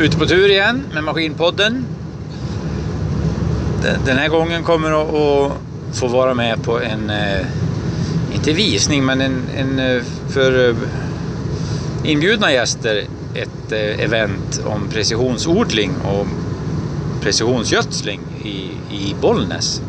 ute 0.00 0.16
på 0.18 0.26
tur 0.26 0.48
igen 0.50 0.82
med 0.94 1.04
Maskinpodden. 1.04 1.84
Den- 4.04 4.16
här 4.18 4.28
gången 4.28 4.62
kommer 4.64 4.90
att 5.02 5.14
att 5.14 5.98
få 5.98 6.06
vara 6.08 6.34
med 6.34 6.62
på 6.62 6.80
en, 6.80 7.10
eh, 7.10 7.46
inte 8.34 8.52
visning, 8.52 9.04
men 9.04 9.20
en, 9.20 9.42
en 9.56 9.78
eh, 9.78 10.02
för 10.28 10.68
eh, 10.68 10.76
inbjudna 12.04 12.52
gäster 12.52 13.04
ett 13.34 13.72
event 13.98 14.60
om 14.66 14.88
precisionsodling 14.88 15.90
och 16.04 16.26
precisionsgödsling 17.22 18.20
i, 18.44 18.70
i 18.96 19.14
Bollnäs. 19.20 19.82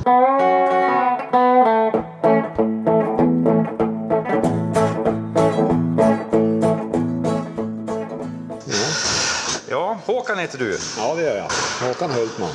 Håkan 10.38 10.47
heter 10.47 10.57
du. 10.57 10.80
Ja, 10.98 11.16
det 11.16 11.21
gör 11.21 11.38
jag. 11.38 11.88
Håkan 11.88 12.12
Hultman. 12.12 12.49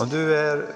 Och 0.00 0.08
du 0.08 0.36
är 0.36 0.66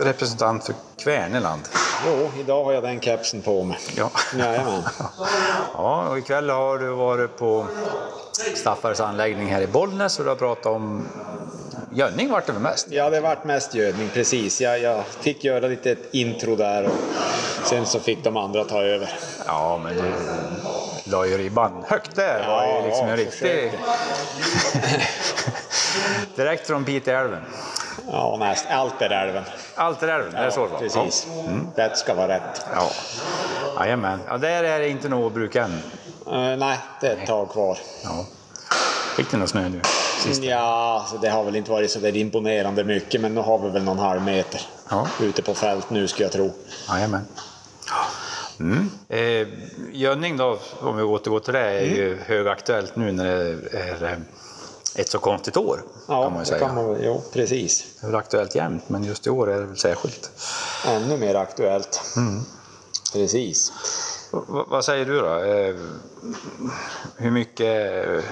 representant 0.00 0.64
för 0.64 0.74
Kvärneland. 0.96 1.62
Jo, 2.06 2.30
idag 2.40 2.64
har 2.64 2.72
jag 2.72 2.82
den 2.82 3.00
kepsen 3.00 3.42
på 3.42 3.64
mig. 3.64 3.78
Ja. 3.96 4.10
Jajamän. 4.38 4.82
ja, 5.74 6.08
och 6.08 6.18
ikväll 6.18 6.50
har 6.50 6.78
du 6.78 6.88
varit 6.88 7.36
på 7.36 7.66
Staffares 8.54 9.00
anläggning 9.00 9.48
här 9.48 9.60
i 9.60 9.66
Bollnäs 9.66 10.18
och 10.18 10.24
du 10.24 10.30
har 10.30 10.36
pratat 10.36 10.66
om 10.66 11.06
gödning 11.94 12.30
vart 12.30 12.46
det 12.46 12.52
väl 12.52 12.62
mest? 12.62 12.86
Ja, 12.90 13.10
det 13.10 13.20
vart 13.20 13.44
mest 13.44 13.74
gödning, 13.74 14.10
precis. 14.14 14.60
Jag, 14.60 14.78
jag 14.78 15.04
fick 15.20 15.44
göra 15.44 15.66
lite 15.68 15.90
ett 15.90 16.08
intro 16.14 16.56
där 16.56 16.84
och 16.84 16.90
sen 17.66 17.86
så 17.86 18.00
fick 18.00 18.24
de 18.24 18.36
andra 18.36 18.64
ta 18.64 18.82
över. 18.82 19.10
Ja, 19.46 19.80
men 19.84 19.96
du 19.96 20.02
la 21.10 21.26
ju 21.26 21.38
ribban 21.38 21.84
högt 21.88 22.16
där. 22.16 22.40
Det 22.42 22.48
var 22.48 22.62
Ja, 22.64 22.76
ju 22.80 22.86
liksom 22.86 23.06
ja, 23.06 23.10
en 23.12 23.16
riktig... 23.16 23.72
Direkt 26.36 26.66
från 26.66 26.84
Piteälven. 26.84 27.42
Ja, 28.12 28.36
mest. 28.36 28.66
Allt 28.70 29.02
är 29.02 29.10
älven. 29.10 29.44
Alterälven, 29.74 30.34
är 30.34 30.44
det 30.44 30.52
så 30.52 30.64
det 30.66 30.72
var? 30.72 30.78
Precis. 30.78 31.26
Rätt 31.76 31.98
ska 31.98 32.14
vara 32.14 32.28
rätt. 32.28 32.66
Ja. 32.74 32.90
Jajamän. 33.78 34.18
Ja, 34.28 34.38
där 34.38 34.64
är 34.64 34.78
det 34.78 34.88
inte 34.88 35.08
något 35.08 35.32
bruk 35.32 35.54
än. 35.56 35.82
Eh, 36.26 36.56
nej, 36.56 36.78
det 37.00 37.06
är 37.06 37.16
ett 37.16 37.26
tag 37.26 37.50
kvar. 37.50 37.78
Ja. 38.04 38.26
Fick 39.16 39.30
du 39.30 39.36
någon 39.36 39.48
snö 39.48 39.68
nu? 39.68 39.80
Sist? 40.24 40.42
Ja, 40.44 41.06
så 41.10 41.16
det 41.16 41.28
har 41.28 41.44
väl 41.44 41.56
inte 41.56 41.70
varit 41.70 41.90
så 41.90 41.98
där 41.98 42.16
imponerande 42.16 42.84
mycket, 42.84 43.20
men 43.20 43.34
nu 43.34 43.40
har 43.40 43.58
vi 43.58 43.68
väl 43.70 43.82
någon 43.84 43.98
halv 43.98 44.22
meter 44.22 44.60
Ja. 44.90 45.08
ute 45.20 45.42
på 45.42 45.54
fält 45.54 45.90
nu, 45.90 46.08
skulle 46.08 46.24
jag 46.24 46.32
tro. 46.32 46.52
Jajamän. 46.88 47.26
Mm. 48.60 48.90
Eh, 49.08 49.48
gödning 49.92 50.36
då, 50.36 50.58
om 50.80 50.96
vi 50.96 51.02
återgår 51.02 51.40
till 51.40 51.52
det, 51.52 51.60
är 51.60 51.80
ju 51.84 52.18
högaktuellt 52.26 52.96
nu 52.96 53.12
när 53.12 53.24
det 53.24 53.78
är 53.78 54.04
eh, 54.04 54.18
ett 54.96 55.08
så 55.10 55.18
konstigt 55.18 55.56
år. 55.56 55.82
Ja, 56.08 56.22
kan 56.22 56.32
man 56.32 56.42
ju 56.42 56.46
säga. 56.46 56.58
kan 56.66 56.74
man. 56.74 56.96
Jo, 57.02 57.22
precis. 57.32 57.84
Det 58.00 58.06
är 58.06 58.12
aktuellt 58.14 58.54
jämt, 58.54 58.88
men 58.88 59.04
just 59.04 59.26
i 59.26 59.30
år 59.30 59.50
är 59.50 59.60
det 59.60 59.66
väl 59.66 59.76
särskilt. 59.76 60.30
Ännu 60.86 61.16
mer 61.16 61.34
aktuellt. 61.34 62.02
Mm. 62.16 62.42
Precis. 63.12 63.72
V- 64.32 64.38
vad 64.68 64.84
säger 64.84 65.04
du 65.04 65.20
då? 65.20 65.38
Eh, 65.44 65.74
hur 67.16 67.30
mycket 67.30 68.06
eh, 68.08 68.24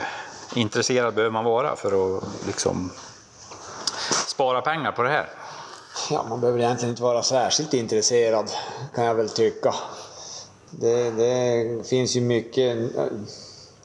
intresserad 0.54 1.14
behöver 1.14 1.32
man 1.32 1.44
vara 1.44 1.76
för 1.76 2.16
att 2.16 2.24
liksom 2.46 2.90
spara 4.26 4.60
pengar 4.60 4.92
på 4.92 5.02
det 5.02 5.08
här? 5.08 5.28
Ja, 6.10 6.24
man 6.28 6.40
behöver 6.40 6.60
egentligen 6.60 6.90
inte 6.90 7.02
vara 7.02 7.22
särskilt 7.22 7.74
intresserad, 7.74 8.50
kan 8.94 9.04
jag 9.04 9.14
väl 9.14 9.28
tycka. 9.28 9.74
Det, 10.70 11.10
det 11.10 11.88
finns 11.88 12.16
ju 12.16 12.20
mycket, 12.20 12.78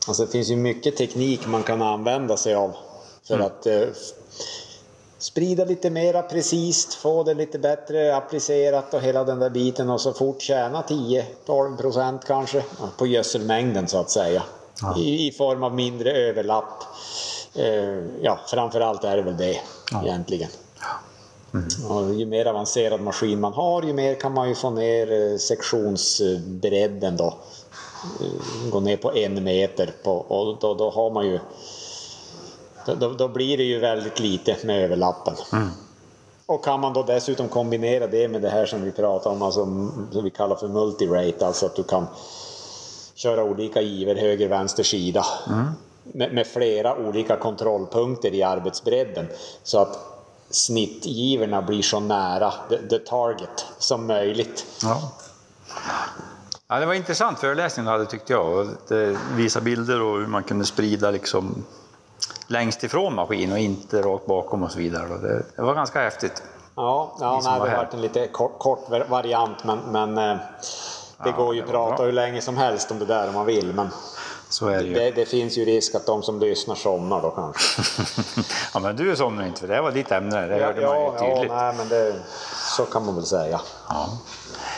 alltså 0.08 0.26
det 0.26 0.32
finns 0.32 0.50
ju 0.50 0.56
mycket 0.56 0.98
teknik 0.98 1.48
man 1.48 1.64
kan 1.64 1.82
använda 1.82 2.38
sig 2.38 2.56
av 2.56 2.76
för 3.28 3.40
att 3.40 3.66
eh, 3.66 3.88
sprida 5.18 5.66
lite 5.66 5.90
mera 5.90 6.22
precis, 6.22 6.96
få 6.96 7.24
det 7.24 7.34
lite 7.34 7.60
bättre 7.60 8.16
applicerat 8.16 8.94
och 8.94 9.02
hela 9.02 9.24
den 9.24 9.40
där 9.40 9.50
biten 9.50 9.90
och 9.90 10.02
så 10.02 10.14
fort 10.14 10.42
tjäna 10.42 10.82
10-12 10.82 11.78
procent 11.78 12.26
kanske 12.26 12.64
på 12.98 13.08
gödselmängden 13.08 13.88
så 13.88 13.98
att 13.98 14.10
säga. 14.10 14.44
I, 14.98 15.28
I 15.28 15.32
form 15.32 15.64
av 15.64 15.76
mindre 15.76 16.12
överlapp. 16.12 16.84
Eh, 17.56 18.04
ja, 18.22 18.40
framförallt 18.48 19.04
är 19.04 19.18
det 19.18 19.24
väl 19.24 19.38
det 19.38 19.60
egentligen. 20.04 20.50
Och 21.90 22.14
ju 22.14 22.26
mer 22.26 22.46
avancerad 22.46 23.02
maskin 23.02 23.40
man 23.40 23.54
har, 23.54 23.84
ju 23.84 23.94
mer 23.94 24.16
kan 24.16 24.34
man 24.34 24.50
ju 24.50 24.56
få 24.56 24.70
ner 24.70 25.32
eh, 25.32 25.38
sektionsbredden 25.38 27.18
då. 27.18 27.26
Eh, 28.22 28.70
Gå 28.72 28.80
ner 28.80 28.98
på 28.98 29.14
en 29.14 29.44
meter 29.44 29.94
på, 30.04 30.12
och 30.12 30.58
då, 30.60 30.74
då 30.74 30.90
har 30.90 31.12
man 31.12 31.26
ju... 31.26 31.40
Då, 32.86 33.14
då, 33.14 33.28
blir 33.28 33.58
det 33.58 33.64
ju 33.64 33.80
väldigt 33.80 34.20
lite 34.20 34.58
med 34.64 34.84
överlappen. 34.84 35.34
Och 36.46 36.64
kan 36.64 36.80
man 36.80 36.94
då 36.94 37.04
dessutom 37.04 37.48
kombinera 37.48 38.08
det 38.08 38.28
med 38.28 38.42
det 38.42 38.50
här 38.50 38.66
som 38.66 38.82
vi 38.84 38.92
pratar 38.92 39.32
om, 39.32 39.42
alltså, 39.42 39.66
som 40.12 40.24
vi 40.24 40.30
kallar 40.30 40.56
för 40.56 40.68
multirate, 40.68 41.48
alltså 41.48 41.66
att 41.66 41.76
du 41.76 41.84
kan 41.84 42.08
köra 43.18 43.44
olika 43.44 43.82
giver 43.82 44.16
höger, 44.16 44.50
vänster 44.50 44.84
sida 44.84 45.26
med, 46.04 46.34
med 46.34 46.48
flera 46.48 46.96
olika 46.96 47.38
kontrollpunkter 47.38 48.34
i 48.34 48.44
arbetsbredden 48.44 49.28
så 49.64 49.80
att 49.80 50.00
snittgiverna 50.50 51.62
blir 51.62 51.82
så 51.82 52.00
nära 52.00 52.54
the, 52.70 52.78
the 52.78 53.00
target 53.00 53.66
som 53.78 54.08
möjligt. 54.08 54.66
Ja. 54.82 55.12
Ja, 56.68 56.80
det 56.80 56.86
var 56.86 56.94
intressant 56.94 57.40
föreläsning 57.40 57.86
du 57.86 57.92
hade 57.92 58.06
tyckte 58.06 58.34
jag. 58.34 58.68
Det 58.88 59.18
visade 59.36 59.66
bilder 59.66 60.02
och 60.02 60.20
hur 60.20 60.28
man 60.28 60.44
kunde 60.44 60.66
sprida 60.66 61.12
liksom 61.12 61.66
längst 62.48 62.84
ifrån 62.84 63.16
maskin 63.16 63.52
och 63.52 63.60
inte 63.60 64.02
rakt 64.02 64.26
bakom 64.26 64.64
och 64.64 64.72
så 64.72 64.80
vidare. 64.80 65.44
Det, 65.56 65.62
var 65.62 65.76
ganska 65.76 66.02
häftigt. 66.02 66.44
Ja, 66.76 67.18
ja 67.20 67.42
nej, 67.44 67.60
det 67.60 67.70
har 67.70 67.78
varit 67.78 67.94
en 67.94 68.02
lite 68.02 68.28
kort, 68.28 68.60
kort 68.60 69.10
variant 69.10 69.64
men, 69.64 69.80
men 69.80 70.18
eh, 70.18 70.38
det 71.24 71.32
går 71.32 71.56
ju 71.56 71.62
att 71.62 71.70
prata 71.70 72.04
hur 72.04 72.12
länge 72.12 72.42
som 72.42 72.58
helst 72.58 72.92
om 72.92 73.00
det 73.00 73.06
där 73.06 73.28
om 73.28 73.34
man 73.34 73.46
vill. 73.46 73.74
Men 73.74 73.90
det 74.60 74.82
det, 74.82 75.12
det 75.12 75.26
finns 75.26 75.58
ju 75.58 75.66
risk 75.66 75.96
att 75.96 76.06
de 76.06 76.24
som 76.24 76.40
lyssnar 76.40 76.76
somnar 76.76 77.22
då 77.22 77.30
kanske. 77.30 77.82
ja, 78.74 78.80
men 78.80 78.96
du 78.96 79.16
somnar 79.16 79.46
inte 79.46 79.60
för 79.60 79.68
det 79.68 79.82
var 79.82 79.92
ditt 79.92 80.12
ämne. 80.12 80.48
Det 80.48 80.66
hörde 80.66 80.88
man 80.88 81.00
ju 81.00 81.06
ja, 81.06 81.20
tydligt. 81.20 81.52
nej, 81.52 81.74
men 81.78 81.90
det, 81.90 82.16
så 82.78 82.86
kan 82.86 83.06
man 83.06 83.16
väl 83.16 83.26
säga. 83.26 83.62
Ja. 83.90 84.10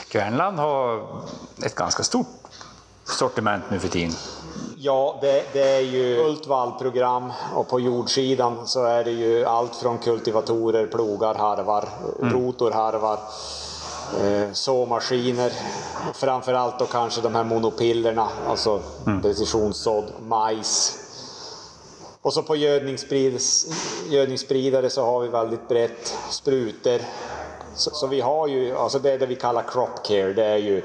Kvärnland 0.07 0.59
har 0.59 1.07
ett 1.63 1.75
ganska 1.75 2.03
stort 2.03 2.27
sortiment 3.03 3.63
nu 3.69 3.79
för 3.79 3.87
tiden. 3.87 4.13
Ja, 4.77 5.17
det, 5.21 5.43
det 5.53 5.75
är 5.75 5.81
ju 5.81 6.23
fullt 6.23 6.47
vallprogram 6.47 7.31
och 7.55 7.67
på 7.67 7.79
jordsidan 7.79 8.67
så 8.67 8.85
är 8.85 9.03
det 9.03 9.11
ju 9.11 9.45
allt 9.45 9.75
från 9.75 9.97
kultivatorer, 9.97 10.87
plogar, 10.87 11.35
harvar, 11.35 11.89
rotorharvar, 12.19 13.19
eh, 14.23 14.51
såmaskiner. 14.53 15.51
Framförallt 16.13 16.79
då 16.79 16.85
kanske 16.85 17.21
de 17.21 17.35
här 17.35 17.43
monopillerna, 17.43 18.29
alltså 18.47 18.81
precisionssådd, 19.21 20.05
majs. 20.21 20.99
Och 22.21 22.33
så 22.33 22.43
på 22.43 22.55
gödningsspridare 24.09 24.89
så 24.89 25.05
har 25.05 25.21
vi 25.21 25.27
väldigt 25.27 25.67
brett, 25.67 26.17
sprutor. 26.29 26.99
Så, 27.75 27.91
så 27.91 28.07
vi 28.07 28.21
har 28.21 28.47
ju, 28.47 28.77
alltså 28.77 28.99
det 28.99 29.11
är 29.11 29.19
det 29.19 29.25
vi 29.25 29.35
kallar 29.35 29.63
crop 29.63 30.05
care, 30.05 30.33
det 30.33 30.45
är 30.45 30.57
ju 30.57 30.83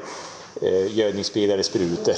eh, 0.62 0.96
gödningsspridare, 0.96 1.62
sprutor. 1.62 2.14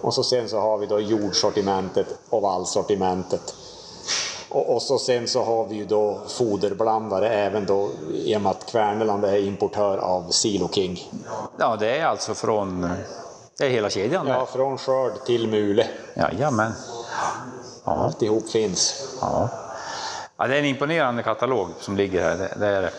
Och 0.00 0.14
så 0.14 0.22
sen 0.22 0.48
så 0.48 0.60
har 0.60 0.78
vi 0.78 0.86
då 0.86 1.00
jordsortimentet 1.00 2.18
och 2.30 2.42
vallsortimentet. 2.42 3.54
Och, 4.48 4.74
och 4.74 4.82
så 4.82 4.98
sen 4.98 5.28
så 5.28 5.44
har 5.44 5.66
vi 5.66 5.74
ju 5.76 5.84
då 5.84 6.20
foderblandare 6.28 7.28
även 7.28 7.66
då 7.66 7.90
i 8.14 8.36
och 8.36 8.40
med 8.40 8.50
att 8.50 8.66
Kvärneland 8.70 9.24
är 9.24 9.36
importör 9.38 9.98
av 9.98 10.30
Silo 10.30 10.68
King. 10.72 11.10
Ja, 11.58 11.76
det 11.76 11.98
är 11.98 12.06
alltså 12.06 12.34
från... 12.34 12.90
Det 13.58 13.66
är 13.66 13.70
hela 13.70 13.90
kedjan 13.90 14.26
Ja, 14.26 14.46
från 14.46 14.78
skörd 14.78 15.12
till 15.26 15.48
mule. 15.48 15.86
Jajamän. 16.14 16.72
Ja, 17.84 17.92
Alltihop 17.92 18.48
finns. 18.48 19.08
ja. 19.20 19.48
ja, 20.36 20.46
det 20.46 20.54
är 20.54 20.58
en 20.58 20.64
imponerande 20.64 21.22
katalog 21.22 21.68
som 21.80 21.96
ligger 21.96 22.22
här. 22.22 22.36
Det, 22.36 22.54
det 22.60 22.66
är 22.66 22.82
det. 22.82 22.90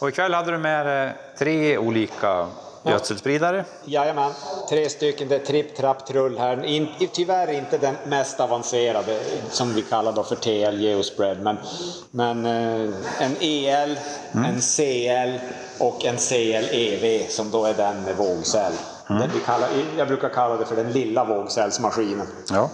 Och 0.00 0.08
ikväll 0.08 0.34
hade 0.34 0.52
du 0.52 0.58
med 0.58 1.14
tre 1.38 1.78
olika 1.78 2.46
gödselspridare. 2.84 3.64
Jajamän, 3.84 4.32
tre 4.68 4.88
stycken. 4.88 5.28
Det 5.28 5.34
är 5.34 5.38
tripp, 5.38 5.76
trapp, 5.76 6.06
trull 6.06 6.38
här. 6.38 6.64
In, 6.64 6.88
tyvärr 7.12 7.52
inte 7.52 7.78
den 7.78 7.94
mest 8.06 8.40
avancerade 8.40 9.20
som 9.50 9.74
vi 9.74 9.82
kallar 9.82 10.12
då 10.12 10.22
för 10.22 10.36
TL 10.36 10.80
Geospread. 10.80 11.40
Men, 11.40 11.56
men 12.10 12.46
eh, 12.46 12.94
en 13.18 13.36
EL, 13.40 13.98
en 14.32 14.60
CL 14.60 15.38
och 15.78 16.04
en 16.04 16.16
CL-EV 16.16 17.28
som 17.28 17.50
då 17.50 17.64
är 17.64 17.74
den 17.74 18.02
med 18.02 18.16
vågcell. 18.16 18.72
Den 19.08 19.30
vi 19.34 19.40
kallar, 19.40 19.68
jag 19.98 20.08
brukar 20.08 20.28
kalla 20.28 20.56
det 20.56 20.66
för 20.66 20.76
den 20.76 20.92
lilla 20.92 21.24
vågcellsmaskinen. 21.24 22.26
Ja. 22.50 22.70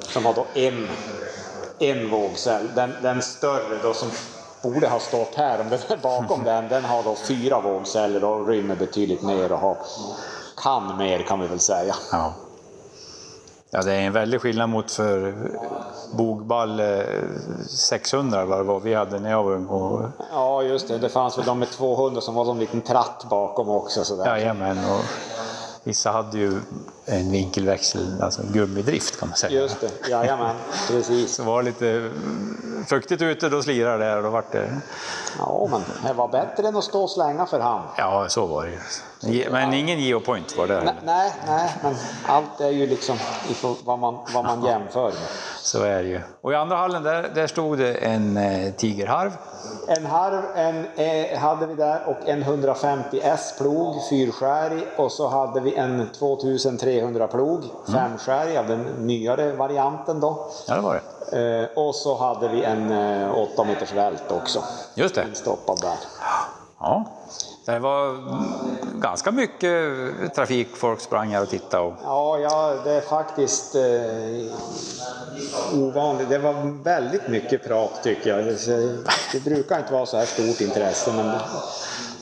Som 0.00 0.24
har 0.24 0.34
då 0.34 0.46
en, 0.54 0.88
en 1.78 2.10
vågcell. 2.10 2.68
Den, 2.74 2.92
den 3.02 3.22
större 3.22 3.78
då 3.82 3.94
som 3.94 4.10
borde 4.62 4.88
ha 4.88 4.98
stått 5.00 5.34
här, 5.34 5.60
om 5.60 5.68
den 5.68 5.78
är 5.88 5.96
bakom 5.96 6.44
den, 6.44 6.68
den 6.68 6.84
har 6.84 7.02
då 7.02 7.14
fyra 7.14 7.60
vågceller 7.60 8.24
och 8.24 8.48
rymmer 8.48 8.76
betydligt 8.76 9.22
mer 9.22 9.52
och 9.52 9.58
har, 9.58 9.76
kan 10.56 10.96
mer 10.96 11.22
kan 11.22 11.40
vi 11.40 11.46
väl 11.46 11.60
säga. 11.60 11.94
ja. 12.12 12.32
Ja, 13.72 13.82
det 13.82 13.92
är 13.92 14.00
en 14.00 14.12
väldig 14.12 14.40
skillnad 14.40 14.68
mot 14.68 14.92
för 14.92 15.34
bogball 16.12 16.80
eh, 16.80 17.04
600 17.68 18.44
vad 18.44 18.58
det 18.58 18.62
var 18.62 18.80
vi 18.80 18.94
hade 18.94 19.18
när 19.18 19.30
jag 19.30 19.42
var 19.44 19.52
ung. 19.52 19.66
Och, 19.66 20.02
Ja, 20.32 20.62
just 20.62 20.88
det. 20.88 20.98
Det 20.98 21.08
fanns 21.08 21.38
väl 21.38 21.44
de 21.44 21.58
med 21.58 21.70
200 21.70 22.20
som 22.20 22.34
var 22.34 22.44
som 22.44 22.52
en 22.54 22.60
liten 22.60 22.80
tratt 22.80 23.26
bakom 23.30 23.68
också. 23.68 24.04
Sådär. 24.04 24.26
jajamän, 24.26 24.78
och 24.78 25.04
vissa 25.84 26.10
hade 26.10 26.38
ju 26.38 26.60
en 27.10 27.30
vinkelväxel, 27.30 28.22
alltså 28.22 28.42
gummidrift 28.52 29.20
kan 29.20 29.28
man 29.28 29.36
säga. 29.36 29.60
Just 29.60 29.80
det, 29.80 30.08
jajamän. 30.08 30.56
Precis. 30.88 31.34
Så 31.34 31.42
var 31.42 31.62
det 31.62 31.68
lite 31.68 32.10
fuktigt 32.86 33.22
ute, 33.22 33.48
då 33.48 33.62
slirade 33.62 34.04
det 34.04 34.16
och 34.16 34.22
då 34.22 34.30
vart 34.30 34.52
det... 34.52 34.80
Ja, 35.38 35.68
men 35.70 35.82
det 36.06 36.12
var 36.12 36.28
bättre 36.28 36.68
än 36.68 36.76
att 36.76 36.84
stå 36.84 37.02
och 37.02 37.10
slänga 37.10 37.46
för 37.46 37.60
hand. 37.60 37.88
Ja, 37.96 38.26
så 38.28 38.46
var 38.46 38.64
det 38.64 38.70
ju. 38.70 38.78
Men 39.50 39.74
ingen 39.74 40.00
geopoint 40.00 40.56
var 40.56 40.66
det. 40.66 40.82
Nej, 40.84 40.94
nej, 41.04 41.32
nej, 41.46 41.70
men 41.82 41.94
allt 42.26 42.60
är 42.60 42.70
ju 42.70 42.86
liksom 42.86 43.16
vad 43.84 43.98
man, 43.98 44.18
vad 44.34 44.44
man 44.44 44.64
jämför 44.64 45.06
med. 45.06 45.28
Så 45.62 45.82
är 45.82 46.02
det 46.02 46.08
ju. 46.08 46.20
Och 46.40 46.52
i 46.52 46.54
andra 46.54 46.76
hallen 46.76 47.02
där, 47.02 47.30
där 47.34 47.46
stod 47.46 47.78
det 47.78 47.94
en 47.94 48.36
eh, 48.36 48.72
tigerharv. 48.72 49.32
En 49.88 50.06
harv 50.06 50.42
en, 50.54 50.86
eh, 50.96 51.38
hade 51.38 51.66
vi 51.66 51.74
där 51.74 52.02
och 52.06 52.28
en 52.28 52.42
150 52.42 53.20
S-plog, 53.22 53.96
fyrskärig. 54.10 54.82
Och 54.96 55.12
så 55.12 55.28
hade 55.28 55.60
vi 55.60 55.74
en 55.74 56.08
2300 56.18 56.99
plog, 57.30 57.64
femskärig 57.92 58.56
av 58.56 58.66
den 58.66 58.82
nyare 58.82 59.52
varianten 59.52 60.20
då. 60.20 60.46
Ja, 60.68 60.74
det 60.74 60.80
var 60.80 60.94
det. 60.94 61.00
Eh, 61.32 61.84
och 61.84 61.94
så 61.94 62.16
hade 62.16 62.48
vi 62.48 62.62
en 62.64 62.92
eh, 62.92 63.38
8 63.38 63.64
meters 63.64 63.94
vält 63.94 64.32
också. 64.32 64.62
Just 64.94 65.14
det. 65.14 65.24
Instoppad 65.28 65.80
där. 65.80 65.96
Ja. 66.80 67.04
Det 67.64 67.78
var 67.78 68.18
ganska 69.00 69.30
mycket 69.30 69.74
trafik, 70.34 70.68
folk 70.76 71.00
sprang 71.00 71.28
här 71.28 71.42
och 71.42 71.48
tittade. 71.48 71.82
Och... 71.84 71.94
Ja, 72.04 72.38
ja, 72.38 72.74
det 72.84 72.92
är 72.92 73.00
faktiskt 73.00 73.74
eh, 73.74 73.82
ovanligt. 75.74 76.28
Det 76.28 76.38
var 76.38 76.82
väldigt 76.82 77.28
mycket 77.28 77.64
prat 77.64 78.02
tycker 78.02 78.36
jag. 78.36 78.46
Det, 78.46 78.66
det 79.32 79.44
brukar 79.44 79.78
inte 79.78 79.92
vara 79.92 80.06
så 80.06 80.16
här 80.16 80.26
stort 80.26 80.60
intresse, 80.60 81.12
men 81.12 81.38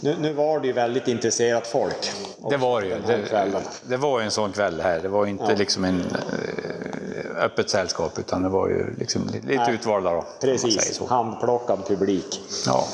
nu, 0.00 0.16
nu 0.20 0.32
var 0.32 0.60
det 0.60 0.66
ju 0.66 0.72
väldigt 0.72 1.08
intresserat 1.08 1.66
folk. 1.66 2.12
Det 2.50 2.56
var 2.56 2.82
ju. 2.82 2.88
Det, 3.06 3.62
det 3.82 3.96
var 3.96 4.18
ju 4.20 4.24
en 4.24 4.30
sån 4.30 4.52
kväll 4.52 4.80
här. 4.80 5.00
Det 5.00 5.08
var 5.08 5.24
ju 5.24 5.30
inte 5.30 5.56
liksom 5.56 5.84
en 5.84 6.00
eh, 6.00 7.44
öppet 7.44 7.70
sällskap 7.70 8.18
utan 8.18 8.42
det 8.42 8.48
var 8.48 8.68
ju 8.68 8.94
liksom 8.98 9.26
lite 9.32 9.46
Nej. 9.46 9.74
utvalda 9.74 10.10
då. 10.12 10.24
Precis, 10.40 11.00
handplockad 11.08 11.86
publik. 11.86 12.40
Ja. 12.66 12.84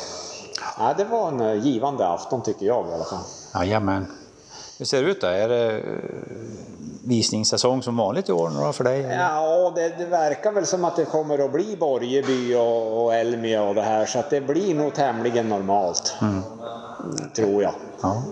Ja, 0.79 0.95
det 0.97 1.05
var 1.05 1.29
en 1.29 1.41
eh, 1.41 1.67
givande 1.67 2.09
afton 2.09 2.43
tycker 2.43 2.67
jag 2.67 2.89
i 2.89 2.93
alla 2.93 3.05
fall. 3.05 3.25
Jajamän. 3.55 4.07
Hur 4.79 4.85
ser 4.85 5.03
det 5.03 5.11
ut 5.11 5.21
då? 5.21 5.27
Är 5.27 5.49
det 5.49 5.83
visningssäsong 7.07 7.83
som 7.83 7.97
vanligt 7.97 8.29
i 8.29 8.33
år 8.33 8.51
då 8.65 8.73
för 8.73 8.85
dig? 8.85 9.01
eller? 9.01 9.15
Ja, 9.23 9.73
det, 9.75 9.89
det 9.99 10.05
verkar 10.05 10.53
väl 10.53 10.67
som 10.67 10.85
att 10.85 10.97
det 10.97 11.05
kommer 11.05 11.45
att 11.45 11.53
bli 11.53 11.77
Borgeby 11.77 12.55
och, 12.55 13.05
och 13.05 13.15
Elmia 13.15 13.63
och 13.63 13.75
det 13.75 13.83
här 13.83 14.07
så 14.07 14.19
att 14.19 14.31
det 14.31 14.41
blir 14.41 14.75
nog 14.75 14.95
tämligen 14.95 15.49
normalt. 15.49 16.15
Tror 17.37 17.63
jag. 17.63 17.73
Ja. 18.03 18.23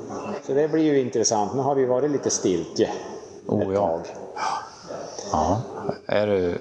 Så 0.46 0.52
det 0.54 0.68
blir 0.68 0.84
ju 0.84 1.00
intressant. 1.00 1.54
Nu 1.54 1.60
har 1.62 1.74
vi 1.74 1.86
varit 1.86 2.10
lite 2.10 2.30
stiltje 2.30 2.88
Oh, 3.46 3.62
ett 3.62 3.68
ja. 3.74 3.86
tag. 3.86 4.00
ja. 5.32 5.60
Är 6.06 6.26
du 6.26 6.58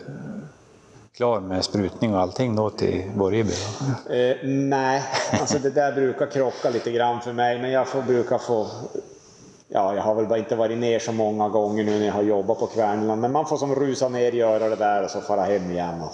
klar 1.16 1.40
med 1.40 1.64
sprutning 1.64 2.14
och 2.14 2.22
allting 2.22 2.56
då 2.56 2.70
till 2.70 3.12
Borgeby? 3.16 3.54
Eh, 4.10 4.38
nej, 4.44 5.04
alltså 5.42 5.60
det 5.60 5.70
där 5.70 5.92
brukar 5.92 6.26
krocka 6.28 6.70
lite 6.70 6.92
grann 6.92 7.22
för 7.22 7.34
mig, 7.34 7.62
men 7.62 7.72
jag 7.72 7.88
får, 7.88 8.02
brukar 8.02 8.38
få... 8.38 8.68
Ja, 9.74 9.96
jag 9.96 10.02
har 10.02 10.16
väl 10.16 10.28
bara 10.28 10.40
inte 10.40 10.56
varit 10.56 10.78
ner 10.78 11.00
så 11.00 11.12
många 11.12 11.50
gånger 11.50 11.84
nu 11.84 12.00
när 12.00 12.06
jag 12.06 12.14
har 12.14 12.22
jobbat 12.22 12.60
på 12.60 12.68
Kvärnland, 12.68 13.22
men 13.22 13.32
man 13.32 13.46
får 13.46 13.58
som 13.58 13.76
rusa 13.76 14.10
ner, 14.10 14.32
göra 14.32 14.70
det 14.70 14.76
där 14.76 15.04
och 15.04 15.10
så 15.10 15.22
fara 15.22 15.42
hem 15.42 15.72
igen 15.72 16.02
och 16.02 16.12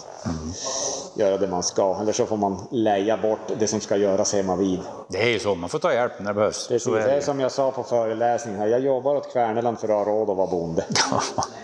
göra 1.20 1.38
det 1.38 1.48
man 1.48 1.64
ska. 1.64 1.98
Eller 2.02 2.14
så 2.14 2.26
får 2.26 2.38
man 2.38 2.68
leja 2.72 3.18
bort 3.18 3.40
det 3.60 3.68
som 3.68 3.80
ska 3.80 3.98
göras 3.98 4.34
hemma 4.34 4.56
vid. 4.56 4.80
Det 5.08 5.22
är 5.22 5.30
ju 5.30 5.40
så, 5.40 5.56
man 5.56 5.70
får 5.70 5.80
ta 5.80 5.94
hjälp 5.94 6.12
när 6.20 6.28
det 6.28 6.34
behövs. 6.34 6.68
Precis, 6.68 6.94
det 6.94 7.12
är 7.12 7.22
som 7.22 7.40
jag 7.40 7.52
sa 7.52 7.72
på 7.72 7.84
föreläsningen 7.84 8.60
här, 8.60 8.68
jag 8.68 8.80
jobbar 8.80 9.16
åt 9.16 9.32
Kvärneland 9.32 9.80
för 9.80 9.88
att 9.88 10.06
ha 10.08 10.14
råd 10.14 10.30
att 10.30 10.38
vara 10.38 10.48
bonde. 10.48 10.86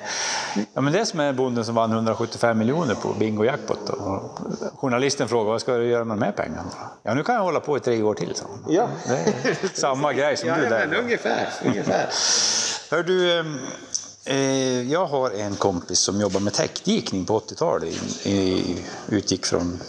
Ja, 0.73 0.81
men 0.81 0.94
det 0.94 1.05
som 1.05 1.19
är 1.19 1.33
bonden 1.33 1.65
som 1.65 1.75
vann 1.75 1.91
175 1.91 2.57
miljoner 2.57 2.95
på 2.95 3.13
Bingo 3.19 3.45
Jackpot. 3.45 3.79
Då. 3.88 3.94
Och 3.94 4.39
Journalisten 4.79 5.27
frågade 5.27 5.51
vad 5.51 5.61
ska 5.61 5.77
du 5.77 5.88
göra 5.88 6.05
med 6.05 6.17
de 6.17 6.25
här 6.25 6.31
pengarna? 6.31 6.63
Ja, 7.03 7.13
nu 7.13 7.23
kan 7.23 7.35
jag 7.35 7.41
hålla 7.41 7.59
på 7.59 7.77
i 7.77 7.79
tre 7.79 8.03
år 8.03 8.13
till, 8.13 8.35
så. 8.35 8.45
Ja, 8.67 8.88
är 9.07 9.75
samma 9.77 10.13
grej 10.13 10.38
som 10.38 10.50
du 10.50 10.69
där. 10.69 10.95
ungefär. 11.00 11.50
ungefär. 11.65 12.09
Hör 12.91 13.03
du, 13.03 13.39
eh, 13.39 13.45
eh, 14.25 14.91
jag 14.91 15.05
har 15.05 15.31
en 15.31 15.55
kompis 15.55 16.00
som 16.00 16.21
jobbar 16.21 16.39
med 16.39 16.53
täckdikning 16.53 17.25
på 17.25 17.39
80-talet. 17.39 18.25
I, 18.25 18.29
i, 18.29 18.77
utgick 19.09 19.45
från 19.45 19.79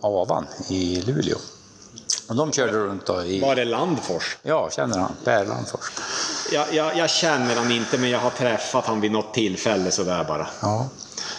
Avan 0.00 0.46
i 0.68 1.00
Luleå. 1.00 1.36
Och 2.28 2.36
de 2.36 2.52
körde 2.52 2.72
runt 2.72 3.06
då 3.06 3.22
i... 3.22 3.40
Var 3.40 3.56
det 3.56 3.64
Landfors? 3.64 4.38
Ja, 4.42 4.68
känner 4.70 4.98
han. 4.98 5.12
Per 5.24 5.44
Landfors. 5.44 5.90
Jag, 6.52 6.74
jag, 6.74 6.96
jag 6.96 7.10
känner 7.10 7.56
han 7.56 7.70
inte, 7.70 7.98
men 7.98 8.10
jag 8.10 8.18
har 8.18 8.30
träffat 8.30 8.86
han 8.86 9.00
vid 9.00 9.12
något 9.12 9.34
tillfälle 9.34 9.90
sådär 9.90 10.24
bara. 10.24 10.46
Ja. 10.62 10.88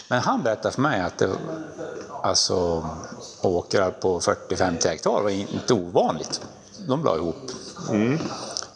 Men 0.07 0.19
han 0.19 0.43
berättade 0.43 0.75
för 0.75 0.81
mig 0.81 1.01
att 1.01 1.17
det, 1.17 1.29
alltså, 2.23 2.89
åkrar 3.41 3.91
på 3.91 4.19
40-50 4.19 4.87
hektar 4.87 5.21
var 5.21 5.29
inte 5.29 5.73
ovanligt. 5.73 6.41
De 6.87 7.03
la 7.03 7.15
ihop. 7.15 7.51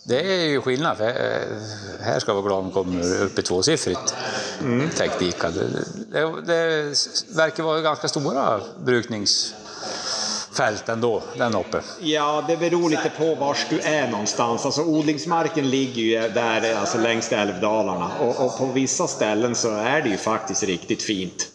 Det 0.04 0.34
är 0.34 0.46
ju 0.46 0.62
skillnad, 0.62 0.98
för 0.98 1.08
eh, 1.08 1.58
här 2.02 2.20
ska 2.20 2.34
vara 2.34 2.44
glad 2.44 2.60
om 2.60 2.72
kommer 2.72 3.22
upp 3.22 3.40
i 3.40 3.42
tvåsiffrigt 3.42 4.16
mm. 4.62 4.90
täckdikad. 4.90 5.54
Det, 5.54 5.68
det, 6.12 6.42
det 6.42 6.96
verkar 7.36 7.64
vara 7.64 7.82
ganska 7.82 8.08
stora 8.08 8.62
brukningsfält 10.54 10.90
ändå, 10.90 11.22
den 11.38 11.56
uppe. 11.56 11.82
Ja, 12.02 12.44
det 12.48 12.58
beror 12.58 12.90
lite 12.90 13.12
på 13.18 13.36
vars 13.36 13.66
du 13.70 13.80
är 13.80 14.12
någonstans. 14.12 14.66
Alltså 14.66 14.82
odlingsmarken 14.82 15.70
ligger 15.70 16.02
ju 16.02 16.30
där 16.30 16.76
alltså 16.76 16.98
längs 16.98 17.32
älvdalarna 17.32 18.12
och, 18.20 18.46
och 18.46 18.58
på 18.58 18.66
vissa 18.66 19.08
ställen 19.08 19.56
så 19.56 19.76
är 19.76 20.02
det 20.02 20.10
ju 20.10 20.18
faktiskt 20.18 20.64
riktigt 20.64 21.04
fint. 21.04 21.50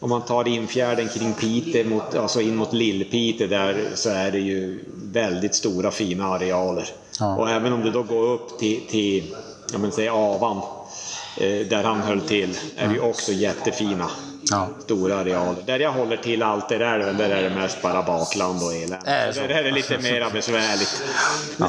Om 0.00 0.10
man 0.10 0.22
tar 0.22 0.48
infjärden 0.48 1.08
kring 1.08 1.32
Pite, 1.32 1.84
mot, 1.84 2.14
alltså 2.14 2.40
in 2.40 2.56
mot 2.56 2.72
Lillpite 2.72 3.46
där 3.46 3.88
så 3.94 4.10
är 4.10 4.30
det 4.30 4.38
ju 4.38 4.84
väldigt 4.94 5.54
stora 5.54 5.90
fina 5.90 6.26
arealer. 6.26 6.88
Ja. 7.20 7.36
Och 7.36 7.50
även 7.50 7.72
om 7.72 7.82
du 7.82 7.90
då 7.90 8.02
går 8.02 8.22
upp 8.22 8.58
till, 8.58 8.80
till 8.90 9.34
ja, 9.72 9.78
men 9.78 9.92
säg 9.92 10.08
Avan, 10.08 10.56
eh, 11.36 11.66
där 11.66 11.84
han 11.84 12.00
höll 12.00 12.20
till, 12.20 12.58
är 12.76 12.88
det 12.88 12.94
ju 12.94 13.00
också 13.00 13.32
jättefina 13.32 14.10
Ja. 14.50 14.68
stora 14.84 15.16
arealer. 15.18 15.62
Där 15.66 15.78
jag 15.78 15.92
håller 15.92 16.16
till 16.16 16.42
alltid 16.42 16.82
är 16.82 16.98
det, 16.98 17.12
där 17.12 17.30
är 17.30 17.42
det 17.42 17.50
mest 17.50 17.82
bara 17.82 18.02
bakland 18.02 18.62
och 18.62 18.74
elände. 18.74 19.26
Det 19.26 19.32
så? 19.34 19.40
Där 19.40 19.48
är 19.48 19.62
det 19.64 19.70
lite 19.70 19.98
mera 19.98 20.30
besvärligt. 20.30 21.02
Ja. 21.58 21.68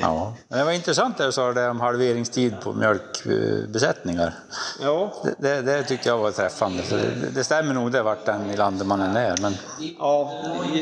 ja. 0.00 0.34
Det 0.48 0.64
var 0.64 0.72
intressant 0.72 1.18
det 1.18 1.24
du 1.26 1.32
sa 1.32 1.52
där 1.52 1.70
om 1.70 1.80
halveringstid 1.80 2.54
på 2.62 2.72
mjölkbesättningar. 2.72 4.34
Ja, 4.82 5.12
Det, 5.22 5.48
det, 5.48 5.62
det 5.62 5.82
tyckte 5.82 6.08
jag 6.08 6.18
var 6.18 6.30
träffande. 6.30 6.82
Det, 6.90 7.30
det 7.34 7.44
stämmer 7.44 7.74
nog 7.74 7.92
det 7.92 8.02
vart 8.02 8.26
den 8.26 8.50
i 8.50 8.56
landet 8.56 8.86
man 8.86 9.00
än 9.00 9.16
är. 9.16 9.36
Men 9.42 9.54
ja, 9.98 10.32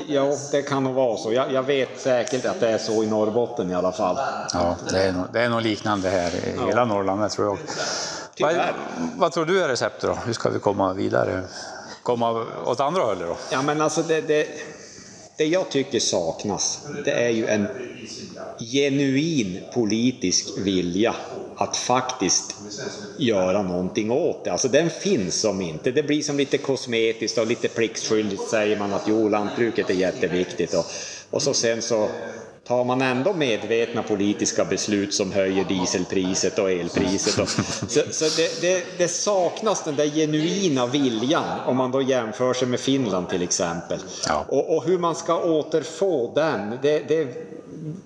ja, 0.07 0.37
det 0.53 0.63
kan 0.63 0.85
nog 0.85 0.95
vara 0.95 1.17
så. 1.17 1.33
Jag, 1.33 1.53
jag 1.53 1.63
vet 1.63 2.01
säkert 2.01 2.45
att 2.45 2.61
det 2.61 2.69
är 2.69 2.79
så 2.79 3.03
i 3.05 3.07
Norrbotten 3.07 3.71
i 3.71 3.75
alla 3.75 3.93
fall. 3.93 4.19
ja, 4.53 4.77
det 4.91 5.03
är 5.03 5.13
nog, 5.13 5.25
det 5.33 5.41
är 5.41 5.49
nog 5.49 5.63
liknande 5.63 6.09
här 6.09 6.31
i 6.35 6.67
hela 6.67 6.85
Norrland, 6.85 7.23
det 7.23 7.29
tror 7.29 7.47
jag. 7.47 7.59
Vad, 8.41 8.57
vad 9.17 9.33
tror 9.33 9.45
du 9.45 9.63
är 9.63 9.69
receptet 9.69 10.03
då? 10.03 10.19
Hur 10.27 10.33
ska 10.33 10.51
vi 10.51 10.59
komma 10.59 10.95
vidare? 10.95 11.43
Komma 12.03 12.47
åt 12.65 12.81
andra 12.81 13.03
hållet 13.03 13.29
då? 13.29 13.37
Ja, 13.53 13.63
men 13.63 13.81
alltså 13.81 14.03
det, 14.03 14.21
det, 14.21 14.47
det 15.37 15.47
jag 15.47 15.71
tycker 15.71 16.01
saknas, 16.01 16.87
det 17.05 17.11
är 17.11 17.31
ju 17.31 17.47
en 17.47 17.67
genuin 18.59 19.61
politisk 19.75 20.49
vilja 20.59 21.15
att 21.57 21.77
faktiskt 21.77 22.57
göra 23.19 23.63
någonting 23.63 24.11
åt 24.11 24.45
det. 24.45 24.53
Alltså 24.53 24.69
den 24.69 24.91
finns 24.91 25.41
som 25.41 25.61
inte. 25.61 25.91
Det 25.91 26.03
blir 26.03 26.23
som 26.23 26.37
lite 26.37 26.59
kosmetiskt 26.59 27.39
och 27.39 27.47
lite 27.47 27.69
pliktskyldigt 27.69 28.49
säger 28.49 28.79
man 28.79 28.93
att 28.93 29.09
jo, 29.09 29.29
lantbruket 29.29 29.91
är 29.91 29.95
jätteviktigt 29.95 30.75
och, 30.75 30.85
och 31.31 31.43
så 31.43 31.55
sen 31.55 31.83
så 31.83 32.09
tar 32.67 32.85
man 32.85 33.03
ändå 33.03 33.33
medvetna 33.33 34.03
politiska 34.03 34.65
beslut 34.65 35.15
som 35.15 35.33
höjer 35.33 35.65
dieselpriset 35.65 36.59
och 36.59 36.71
elpriset. 36.71 37.39
Och, 37.39 37.49
så 37.49 38.01
så 38.11 38.25
det, 38.37 38.61
det, 38.61 38.85
det 38.99 39.09
saknas 39.09 39.85
den 39.85 39.97
där 39.97 40.07
genuina 40.07 40.87
viljan 40.87 41.61
om 41.67 41.77
man 41.77 41.91
då 41.91 42.03
jämför 42.03 42.55
sig 42.55 42.69
med 42.69 42.81
Finland 42.81 43.29
till 43.29 43.43
exempel. 43.43 43.99
Ja. 44.29 44.47
Och, 44.49 44.77
och 44.77 44.85
hur 44.85 44.99
man 44.99 45.15
ska 45.15 45.43
återfå 45.43 46.33
den, 46.35 46.79
det, 46.83 46.99
det 47.09 47.29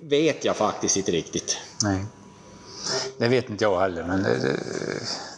vet 0.01 0.45
jag 0.45 0.55
faktiskt 0.55 0.97
inte 0.97 1.11
riktigt. 1.11 1.57
Nej. 1.83 2.05
Det 3.17 3.27
vet 3.27 3.49
inte 3.49 3.63
jag 3.63 3.79
heller, 3.79 4.03
men 4.03 4.23
det, 4.23 4.59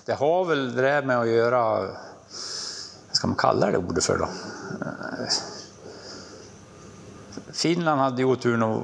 det, 0.06 0.14
har 0.14 0.46
väl 0.46 0.76
det 0.76 0.82
där 0.82 1.04
med 1.04 1.20
att 1.20 1.28
göra... 1.28 1.80
Vad 3.08 3.18
ska 3.18 3.28
man 3.28 3.36
kalla 3.36 3.72
det 3.72 3.78
ordet 3.78 4.04
för 4.04 4.18
då? 4.18 4.28
Finland 7.54 8.02
hade 8.02 8.22
ju 8.22 8.26
oturen 8.28 8.64
att 8.64 8.82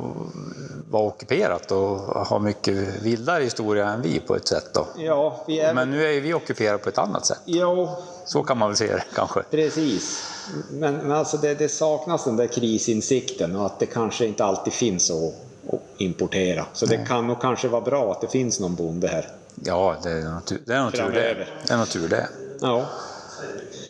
vara 0.90 1.04
ockuperat 1.04 1.72
och 1.72 1.98
ha 2.00 2.40
mycket 2.40 3.02
vildare 3.02 3.44
historia 3.44 3.90
än 3.90 4.02
vi 4.02 4.20
på 4.20 4.36
ett 4.36 4.48
sätt 4.48 4.74
då. 4.74 4.88
Ja, 4.98 5.44
vi 5.48 5.60
är... 5.60 5.74
Men 5.74 5.92
nu 5.92 6.06
är 6.06 6.12
ju 6.12 6.20
vi 6.20 6.34
ockuperade 6.34 6.78
på 6.78 6.90
ett 6.90 6.98
annat 6.98 7.26
sätt. 7.26 7.40
Ja, 7.46 8.00
Så 8.26 8.44
kan 8.44 8.58
man 8.58 8.70
väl 8.70 8.78
se 8.78 8.88
det 8.88 9.04
kanske. 9.16 9.44
precis. 9.44 10.24
Men, 10.72 10.96
men 10.96 11.12
alltså 11.12 11.38
det, 11.38 11.54
det 11.56 11.70
saknas 11.70 12.24
den 12.24 12.36
där 12.38 12.48
krisinsikten 12.48 13.56
och 13.56 13.66
att 13.66 13.80
det 13.80 13.86
kanske 13.86 14.26
inte 14.26 14.46
alltid 14.46 14.74
finns 14.74 15.12
att, 15.12 15.34
att 15.74 15.82
importera. 15.98 16.66
Så 16.74 16.86
det 16.86 17.06
kan 17.08 17.28
nog 17.28 17.42
kanske 17.42 17.68
vara 17.68 17.82
bra 17.82 18.12
att 18.12 18.22
det 18.22 18.28
finns 18.28 18.60
någon 18.60 18.76
bonde 18.76 19.08
här. 19.08 19.30
Ja, 19.64 19.96
det 20.04 20.10
är 20.10 20.22
nog 20.34 20.46
tur 20.46 20.62
det. 20.66 20.74
Är 20.74 20.84
nog 20.84 20.94
tur 20.94 21.12
det. 21.12 21.48
Det, 21.68 21.74
är 21.74 21.78
nog 21.78 21.90
tur 21.90 22.08
det. 22.08 22.28
Ja, 22.62 22.86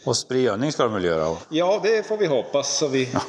Och 0.05 0.17
spridning 0.17 0.71
ska 0.71 0.83
de 0.83 0.93
väl 0.93 1.03
göra. 1.03 1.27
Och, 1.27 1.37
ja 1.49 1.79
det 1.83 2.07
får 2.07 2.17
vi 2.17 2.25
hoppas. 2.25 2.77
Så, 2.77 2.87
vi... 2.87 3.09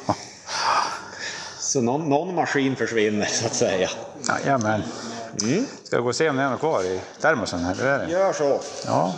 så 1.71 1.81
någon, 1.81 2.09
någon 2.09 2.35
maskin 2.35 2.75
försvinner 2.75 3.25
så 3.25 3.45
att 3.45 3.55
säga. 3.55 3.89
jajamän. 4.27 4.81
Ska 5.83 5.95
jag 5.95 6.03
gå 6.03 6.09
och 6.09 6.15
se 6.15 6.29
om 6.29 6.35
det 6.37 6.43
är 6.43 6.49
något 6.49 6.59
kvar 6.59 6.83
i 6.83 7.01
termosen? 7.21 7.65
Eller 7.65 7.85
är 7.85 7.99
det? 7.99 8.11
Gör 8.11 8.33
så. 8.33 8.59
Ja. 8.85 9.13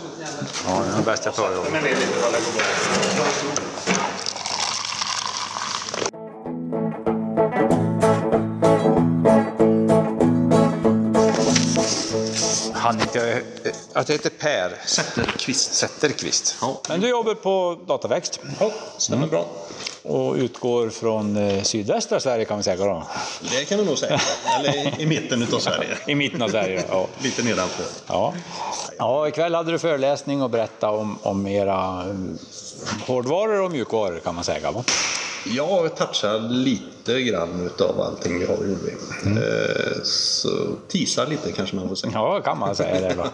ja, 0.66 0.82
det 0.86 0.92
är 0.92 0.96
nog 0.96 1.04
bäst 1.04 1.24
jag 1.24 1.34
tar 1.34 1.50
det. 1.50 1.56
Han 12.72 13.00
inte... 13.00 13.42
Att 13.94 14.06
det 14.06 14.12
heter 14.12 14.30
Per 14.30 14.78
Zetterqvist. 14.86 15.74
Zetterqvist. 15.74 16.56
Ja. 16.60 16.80
Men 16.88 17.00
du 17.00 17.08
jobbar 17.08 17.34
på 17.34 17.78
Dataväxt 17.86 18.40
Ja, 18.60 18.70
stämmer 18.98 19.26
bra. 19.26 19.46
och 20.02 20.34
utgår 20.34 20.90
från 20.90 21.36
eh, 21.36 21.62
sydvästra 21.62 22.20
Sverige 22.20 22.44
kan 22.44 22.56
vi 22.56 22.62
säga 22.62 22.76
då. 22.76 23.02
Det 23.50 23.64
kan 23.64 23.78
du 23.78 23.84
nog 23.84 23.98
säga. 23.98 24.20
Eller 24.58 25.00
i- 25.00 25.06
mitten 25.06 25.42
utav 25.42 25.58
Sverige. 25.58 25.98
I 26.06 26.14
mitten 26.14 26.42
av 26.42 26.48
Sverige, 26.48 26.84
ja. 26.88 27.06
Lite 27.22 27.42
nedanför. 27.42 27.86
Ja. 28.06 28.34
ja, 28.98 29.28
ikväll 29.28 29.54
hade 29.54 29.72
du 29.72 29.78
föreläsning 29.78 30.42
och 30.42 30.50
berätta 30.50 30.90
om, 30.90 31.18
om 31.22 31.46
era 31.46 32.02
mm, 32.02 32.38
hårdvaror 33.06 33.60
och 33.62 33.70
mjukvaror 33.70 34.18
kan 34.24 34.34
man 34.34 34.44
säga. 34.44 34.70
Va? 34.70 34.84
Jag 35.46 35.96
touchar 35.96 36.38
lite 36.38 37.20
grann 37.22 37.66
utav 37.66 38.00
allting 38.00 38.38
vi 38.38 38.46
har 38.46 38.54
gjort. 38.54 39.26
Eh, 39.26 40.02
Så 40.04 40.48
teasar 40.88 41.26
lite 41.26 41.52
kanske 41.52 41.76
man 41.76 41.88
får 41.88 41.94
säga. 41.94 42.10
Ja, 42.14 42.40
kan 42.40 42.58
man 42.58 42.76
säga 42.76 43.00
det 43.08 43.14
då. 43.14 43.24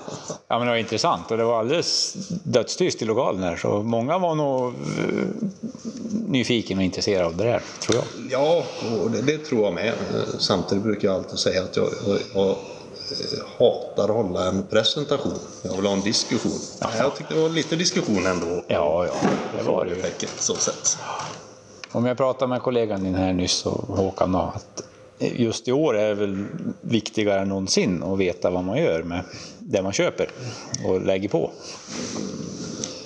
Ja, 0.49 0.59
men 0.59 0.61
det 0.61 0.67
var 0.73 0.76
intressant 0.76 1.31
och 1.31 1.37
det 1.37 1.45
var 1.45 1.59
alldeles 1.59 2.14
dödstyst 2.45 3.02
i 3.02 3.05
lokalen 3.05 3.43
här 3.43 3.57
så 3.57 3.83
många 3.83 4.19
var 4.19 4.35
nog 4.35 4.69
eh, 4.69 5.49
nyfiken 6.26 6.79
och 6.79 6.85
intresserade 6.85 7.26
av 7.26 7.37
det 7.37 7.45
där, 7.45 7.62
tror 7.81 7.97
jag. 7.97 8.05
Ja, 8.31 8.64
och 9.02 9.11
det, 9.11 9.23
det 9.23 9.38
tror 9.38 9.64
jag 9.64 9.75
med. 9.75 9.93
Samtidigt 10.38 10.85
brukar 10.85 11.09
jag 11.09 11.14
alltid 11.17 11.38
säga 11.38 11.62
att 11.62 11.76
jag, 11.76 11.88
jag, 12.07 12.19
jag 12.35 12.49
eh, 12.49 12.57
hatar 13.59 14.05
att 14.05 14.11
hålla 14.26 14.49
en 14.49 14.62
presentation. 14.71 15.38
Jag 15.62 15.76
vill 15.76 15.87
ha 15.87 15.93
en 15.93 16.00
diskussion. 16.00 16.61
Jag 16.99 17.17
tyckte 17.17 17.35
det 17.35 17.40
var 17.40 17.49
lite 17.49 17.76
diskussion 17.76 18.26
ändå. 18.26 18.47
Ja, 18.69 19.07
ja, 19.07 19.12
det 19.59 19.62
var 19.71 19.85
det 19.85 19.90
ju. 19.90 20.02
Så 20.38 20.55
sett. 20.55 20.99
Om 21.92 22.06
jag 22.06 22.16
pratade 22.16 22.49
med 22.49 22.62
kollegan 22.62 23.04
din 23.04 23.14
här 23.14 23.32
nyss, 23.32 23.66
och 23.66 23.97
Håkan, 23.97 24.32
då, 24.32 24.38
att 24.38 24.82
just 25.18 25.68
i 25.68 25.73
år 25.73 25.97
är 25.99 26.09
det 26.09 26.14
väl 26.14 26.44
viktigare 26.80 27.40
än 27.40 27.49
någonsin 27.49 28.02
att 28.02 28.18
veta 28.18 28.50
vad 28.50 28.64
man 28.64 28.78
gör 28.78 29.02
med 29.02 29.25
det 29.59 29.82
man 29.82 29.92
köper 29.92 30.30
och 30.85 31.00
lägger 31.00 31.28
på. 31.28 31.50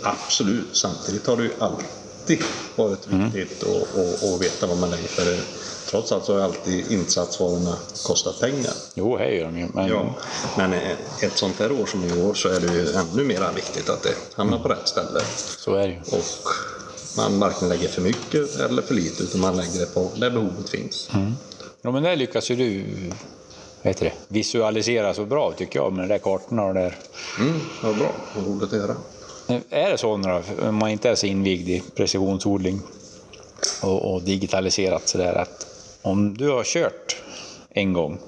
Absolut. 0.02 0.76
Samtidigt 0.76 1.26
har 1.26 1.36
det 1.36 1.42
ju 1.42 1.50
alltid 1.58 2.42
varit 2.76 3.08
viktigt 3.08 3.62
att, 3.62 3.98
att, 3.98 4.24
att 4.24 4.42
veta 4.42 4.66
vad 4.66 4.78
man 4.78 4.90
lägger 4.90 5.08
för. 5.08 5.38
Trots 5.90 6.12
allt 6.12 6.24
så 6.24 6.34
har 6.34 6.40
alltid 6.40 6.92
insatsvarorna 6.92 7.76
kostat 8.06 8.40
pengar. 8.40 8.72
Jo, 8.94 9.16
det 9.16 9.34
gör 9.34 9.44
de 9.44 9.58
ju, 9.58 9.68
men 9.72 9.88
Ja. 9.88 10.14
Men 10.56 10.72
ett 11.22 11.36
sånt 11.36 11.58
här 11.58 11.72
år 11.72 11.86
som 11.86 12.04
i 12.04 12.22
år 12.22 12.34
så 12.34 12.48
är 12.48 12.60
det 12.60 12.74
ju 12.74 12.92
ännu 12.92 13.24
mer 13.24 13.52
viktigt 13.54 13.88
att 13.88 14.02
det 14.02 14.14
hamnar 14.36 14.58
på 14.58 14.68
rätt 14.68 14.88
ställe. 14.88 15.20
så 15.58 15.74
är 15.74 15.88
det 15.88 15.92
ju. 15.92 16.00
Och 16.00 16.24
man 17.16 17.40
varken 17.40 17.68
lägger 17.68 17.88
för 17.88 18.02
mycket 18.02 18.56
eller 18.56 18.82
för 18.82 18.94
lite 18.94 19.22
utan 19.22 19.40
man 19.40 19.56
lägger 19.56 19.80
det 19.80 19.86
på 19.86 20.10
där 20.16 20.30
behovet 20.30 20.68
finns. 20.68 21.10
Ja, 21.82 21.90
men 21.90 22.02
det 22.02 22.16
lyckas 22.16 22.50
ju 22.50 22.56
du 22.56 22.84
vad 23.82 23.96
det, 23.96 24.12
visualisera 24.28 25.14
så 25.14 25.24
bra 25.24 25.52
tycker 25.52 25.78
jag 25.78 25.92
med 25.92 26.04
de 26.04 26.08
där 26.08 26.18
kartorna 26.18 26.64
och 26.64 26.74
där. 26.74 26.98
Mm, 27.38 27.60
vad 27.82 27.96
bra. 27.96 28.14
Vad 28.34 28.46
roligt 28.46 28.62
att 28.62 28.80
höra. 28.80 28.96
Är 29.70 29.90
det 29.90 29.98
så 29.98 30.16
nu 30.16 30.28
då, 30.28 30.68
om 30.68 30.74
man 30.74 30.90
inte 30.90 31.10
är 31.10 31.14
så 31.14 31.26
invigd 31.26 31.68
i 31.68 31.82
precisionsodling 31.94 32.80
och, 33.82 34.14
och 34.14 34.22
digitaliserat 34.22 35.08
sådär 35.08 35.34
att 35.34 35.66
om 36.02 36.36
du 36.36 36.48
har 36.48 36.64
kört 36.64 37.16
en 37.70 37.92
gång, 37.92 38.18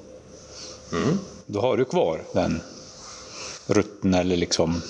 då 1.46 1.60
har 1.60 1.76
du 1.76 1.84
kvar 1.84 2.20
den 2.32 2.60
rutten 3.66 4.14
eller 4.14 4.36
liksom 4.36 4.82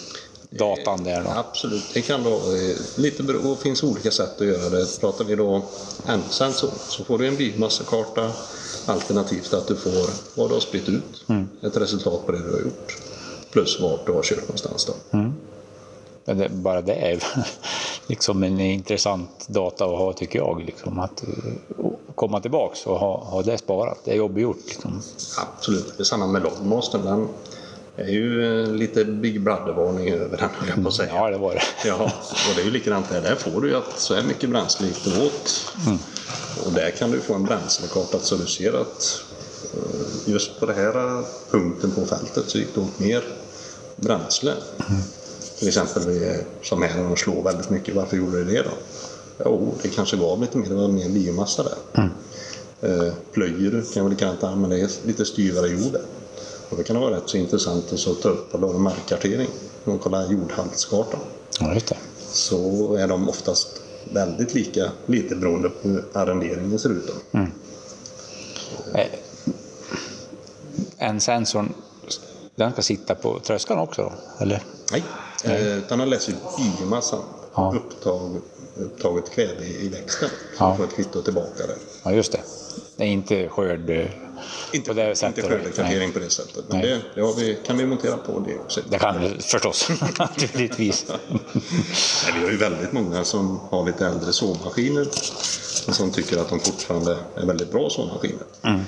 datan 0.51 1.05
där 1.05 1.23
då? 1.23 1.31
Absolut, 1.31 1.85
det 1.95 2.03
kan 2.03 2.25
vara 2.25 2.35
eh, 2.35 2.77
lite 2.97 3.23
bero, 3.23 3.55
det 3.55 3.63
finns 3.63 3.83
olika 3.83 4.11
sätt 4.11 4.41
att 4.41 4.47
göra 4.47 4.71
det. 4.71 5.01
Pratar 5.01 5.25
vi 5.25 5.35
då 5.35 5.63
endsensor 6.07 6.71
så 6.89 7.05
får 7.05 7.19
du 7.19 7.27
en 7.27 7.37
biomassakarta 7.37 8.33
alternativt 8.87 9.53
att 9.53 9.69
du 9.69 9.77
får 9.77 10.11
vad 10.41 10.51
du 10.51 10.55
har 10.55 10.61
spritt 10.61 10.89
ut, 10.89 11.25
ett 11.63 11.77
resultat 11.77 12.27
på 12.27 12.33
det 12.33 12.39
du 12.39 12.53
har 12.53 12.61
gjort. 12.61 12.97
Plus 13.51 13.81
vart 13.81 14.07
du 14.07 14.13
har 14.13 14.23
kört 14.23 14.41
någonstans 14.41 14.85
då. 14.85 15.19
Men 16.27 16.39
det, 16.39 16.49
bara 16.49 16.83
det 16.83 16.95
är 16.95 17.23
liksom 18.07 18.43
en 18.43 18.61
intressant 18.61 19.49
data 19.49 19.85
att 19.85 19.99
ha 19.99 20.13
tycker 20.13 20.39
jag. 20.39 20.63
Liksom, 20.67 20.99
att 20.99 21.23
eh, 21.23 21.89
komma 22.15 22.41
tillbaks 22.41 22.87
och 22.87 22.99
ha, 22.99 23.25
ha 23.25 23.43
det 23.43 23.59
sparat, 23.59 23.99
det 24.05 24.11
är 24.11 24.17
jobb 24.17 24.39
gjort. 24.39 24.67
Liksom. 24.67 25.03
Absolut, 25.39 25.93
det 25.97 26.03
är 26.03 26.05
samma 26.05 26.27
med 26.27 26.43
Logmaster. 26.43 26.99
Den 26.99 27.29
är 27.97 28.09
ju 28.09 28.63
eh, 28.63 28.73
lite 28.73 29.05
Big 29.05 29.41
Brother-varning 29.41 30.11
över 30.11 30.37
den 30.37 30.49
höll 30.59 30.69
jag 30.69 30.83
på 30.83 30.89
att 30.89 30.95
säga. 30.95 31.11
Ja, 31.15 31.31
det 31.31 31.39
var 31.39 31.55
det. 31.55 31.89
Ja, 31.89 32.13
och 32.51 32.55
det 32.57 32.61
är 32.61 32.65
ju 32.65 32.71
likadant 32.71 33.11
där. 33.11 33.23
Där 33.23 33.35
får 33.35 33.61
du 33.61 33.69
ju 33.69 33.77
att 33.77 34.01
så 34.01 34.15
här 34.15 34.23
mycket 34.23 34.51
bränsle 34.51 34.87
gick 34.87 35.05
det 35.05 35.27
åt. 35.27 35.67
Och 36.67 36.73
där 36.73 36.91
kan 36.91 37.11
du 37.11 37.21
få 37.21 37.35
en 37.35 37.45
bränslekarta 37.45 38.19
så 38.19 38.37
du 38.37 38.47
ser 38.47 38.73
att 38.81 39.23
eh, 39.75 40.33
just 40.33 40.61
på 40.61 40.67
den 40.67 40.77
här 40.77 41.23
punkten 41.51 41.91
på 41.91 42.07
fältet 42.07 42.45
så 42.47 42.59
gick 42.59 42.75
det 42.75 42.81
åt 42.81 42.99
mer 42.99 43.25
bränsle. 43.97 44.53
Till 45.59 45.69
exempel 45.69 46.03
som 46.63 46.83
här 46.83 47.03
de 47.03 47.17
slår 47.17 47.43
väldigt 47.43 47.71
mycket. 47.71 47.95
Varför 47.95 48.17
gjorde 48.17 48.45
det 48.45 48.53
det 48.53 48.63
då? 48.63 48.71
Jo, 49.45 49.75
det 49.83 49.89
kanske 49.89 50.17
gav 50.17 50.41
lite 50.41 50.59
mer, 50.59 50.69
det 50.69 50.75
var 50.75 50.89
mer 50.89 51.09
biomassa 51.09 51.63
där. 51.63 52.11
Eh, 52.81 53.13
Plöjer 53.33 53.85
kan 53.95 54.05
väl 54.05 54.13
likadant 54.13 54.61
men 54.61 54.71
det 54.71 54.81
är 54.81 54.91
lite 55.07 55.25
styvare 55.25 55.69
jord 55.69 55.93
där. 55.93 56.03
Och 56.71 56.77
det 56.77 56.85
kan 56.85 57.01
vara 57.01 57.17
rätt 57.17 57.29
så 57.29 57.37
intressant 57.37 57.93
att 57.93 57.99
så 57.99 58.15
ta 58.15 58.29
upp 58.29 58.55
göra 58.55 58.79
markkartering 58.79 59.49
och 59.85 60.01
kolla 60.01 60.27
jordhaltskartan 60.33 61.21
Ja, 61.61 61.75
just 61.75 61.87
det. 61.87 61.97
så 62.29 62.95
är 62.95 63.09
de 63.09 63.29
oftast 63.29 63.69
väldigt 64.13 64.55
lika, 64.55 64.93
lite 65.07 65.37
beroende 65.37 65.69
på 65.69 65.89
hur 65.89 66.05
arrenderingen 66.13 66.79
ser 66.79 66.91
ut. 66.91 67.07
Då. 67.33 67.39
Eh, 68.99 69.07
En 70.99 71.21
sensorn, 71.21 71.73
den 72.55 72.73
ska 72.73 72.83
sitta 72.83 73.15
på 73.15 73.39
tröskan 73.41 73.79
också 73.79 74.03
då? 74.03 74.13
Eller? 74.45 74.63
Nej, 74.93 75.05
eh, 75.45 75.79
utan 75.79 76.01
han 76.01 76.11
läser 76.11 76.35
biomassan, 76.79 77.23
Ja. 77.55 77.75
upptag, 77.77 78.37
upptaget 78.77 79.31
kväve 79.31 79.65
i, 79.65 79.89
växten. 79.89 80.29
Så 80.29 80.35
Ja. 80.65 80.69
man 80.69 80.77
får 80.77 80.85
ett 80.85 80.95
kvitto 80.95 81.23
tillbaka 81.23 81.67
där. 81.67 81.77
Ja, 82.03 82.13
just 82.13 82.33
det. 82.33 82.41
Det 82.97 83.05
är 83.05 83.09
inte 83.09 83.49
skörd 83.49 83.91
eh, 83.91 84.07
Inte, 84.73 84.89
på 84.89 84.95
det 84.95 85.17
sättet. 85.17 85.39
inte 85.39 85.51
skördekartering 85.51 86.13
på 86.13 86.19
det 86.19 86.31
sättet. 86.31 86.65
Men 86.69 86.79
Nej. 86.79 87.01
det, 87.15 87.21
har 87.21 87.35
vi, 87.35 87.59
kan 87.67 87.79
vi 87.79 87.87
montera 87.87 88.17
på 88.17 88.41
det 88.47 88.59
också. 88.59 88.81
Det 88.91 88.99
kan 88.99 89.21
du 89.21 89.43
förstås, 89.43 89.89
naturligtvis. 90.19 91.07
Nej, 91.29 92.33
vi 92.35 92.45
har 92.45 92.51
ju 92.51 92.57
väldigt 92.57 92.93
många 92.93 93.25
som 93.25 93.61
har 93.71 93.87
lite 93.87 94.07
äldre 94.07 94.33
sågmaskiner 94.33 95.07
som 95.93 96.11
tycker 96.11 96.39
att 96.39 96.49
de 96.49 96.61
fortfarande 96.61 97.19
är 97.35 97.47
väldigt 97.47 97.73
bra 97.73 97.91
sågmaskiner. 97.91 98.45
Mm. 98.63 98.81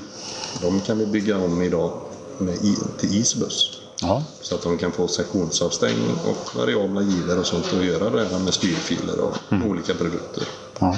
De 0.63 0.81
kan 0.81 0.99
vi 0.99 1.07
bygga 1.07 1.37
om 1.39 1.63
idag 1.63 2.01
med 2.39 2.59
till 3.01 3.17
isbuss. 3.21 3.81
Ja, 4.01 4.25
Så 4.41 4.55
att 4.55 4.63
de 4.63 4.79
kan 4.79 4.93
få 4.93 5.09
sektionsavstängning 5.09 6.17
och 6.27 6.57
variabla 6.57 7.03
givor 7.03 7.39
och 7.39 7.47
sånt 7.47 7.73
och 7.73 7.85
göra 7.85 8.11
det 8.11 8.29
här 8.29 8.39
med 8.39 8.55
styrfiler 8.55 9.21
och 9.21 9.37
olika 9.67 9.95
produkter. 9.95 10.43
ja, 10.79 10.97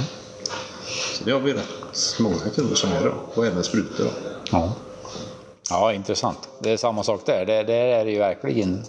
Så 1.21 1.27
det 1.27 1.33
har 1.33 1.41
vi 1.41 1.53
rätt 1.53 2.17
många 2.21 2.37
kunder 2.55 2.75
som 2.77 2.91
gör 2.91 3.05
då. 3.05 3.15
Och 3.35 3.47
även 3.47 3.65
sprutor 3.65 4.05
då. 4.05 4.11
ja. 4.51 4.73
Ja, 5.71 5.93
intressant. 5.93 6.49
Det 6.59 6.71
är 6.71 6.77
samma 6.77 7.03
sak 7.03 7.21
där. 7.27 7.47
Det, 7.47 7.63
det 7.63 7.75
är 7.75 8.07
ju 8.07 8.19
verkligen, 8.19 8.85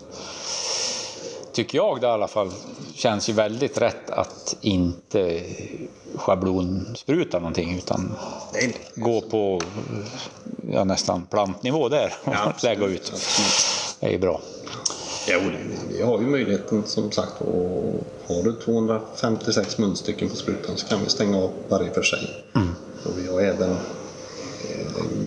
tycker 1.54 1.78
jag 1.78 2.02
det 2.02 2.08
i 2.08 2.10
alla 2.10 2.28
fall, 2.28 2.52
känns 2.96 3.30
ju 3.30 3.34
väldigt 3.34 3.78
rätt 3.78 4.10
att 4.10 4.56
inte 4.62 5.44
schablonspruta 6.16 7.40
någonting 7.40 7.78
utan 7.78 8.16
Nej, 8.54 8.76
gå 8.96 9.22
på 9.22 9.62
ja, 10.72 10.84
nästan 10.84 11.26
plantnivå 11.26 11.90
där 11.90 12.14
och 12.24 12.36
absolut, 12.36 12.64
lägga 12.80 12.86
ut. 12.86 13.14
Det 14.00 14.08
är 14.08 14.12
ju 14.12 14.20
bra. 14.20 14.42
Jo, 15.28 15.40
vi 15.90 16.02
har 16.02 16.20
ju 16.20 16.28
möjligheten 16.28 16.84
som 16.86 17.12
sagt 17.12 17.42
och 17.42 18.04
har 18.28 18.44
du 18.44 18.54
256 18.54 19.78
munstycken 19.78 20.30
på 20.30 20.36
sprutan 20.36 20.78
så 20.78 20.88
kan 20.88 21.00
vi 21.04 21.10
stänga 21.10 21.38
av 21.38 21.52
varje 21.70 21.92
för 21.92 22.02
sig. 22.02 22.44
Och 23.04 23.18
vi 23.18 23.28
har 23.28 23.42
även 23.42 23.70
eh, 23.72 23.78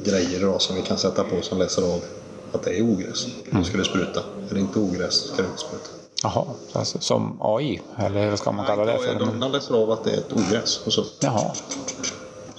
grejer 0.04 0.40
då 0.40 0.58
som 0.58 0.76
vi 0.76 0.82
kan 0.82 0.98
sätta 0.98 1.24
på 1.24 1.42
som 1.42 1.58
läser 1.58 1.82
av 1.82 2.00
att 2.52 2.62
det 2.62 2.78
är 2.78 2.82
ogräs. 2.82 3.26
Då 3.50 3.64
ska 3.64 3.78
det 3.78 3.84
spruta. 3.84 4.20
Är 4.50 4.54
det 4.54 4.60
inte 4.60 4.78
ogräs 4.78 5.14
ska 5.14 5.36
det 5.42 5.48
inte 5.48 5.60
spruta. 5.60 5.88
Jaha, 6.22 6.46
alltså, 6.72 6.98
som 7.00 7.38
AI, 7.40 7.82
eller 7.98 8.30
vad 8.30 8.38
ska 8.38 8.52
man 8.52 8.66
kalla 8.66 8.84
det 8.84 8.98
för? 8.98 9.18
de, 9.18 9.40
de 9.40 9.52
läser 9.52 9.74
av 9.74 9.90
att 9.90 10.04
det 10.04 10.10
är 10.10 10.18
ett 10.18 10.32
ogräs 10.32 10.80
och 10.86 10.92
så 10.92 11.04
Jaha. 11.20 11.52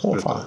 Åh 0.02 0.18
fan. 0.18 0.40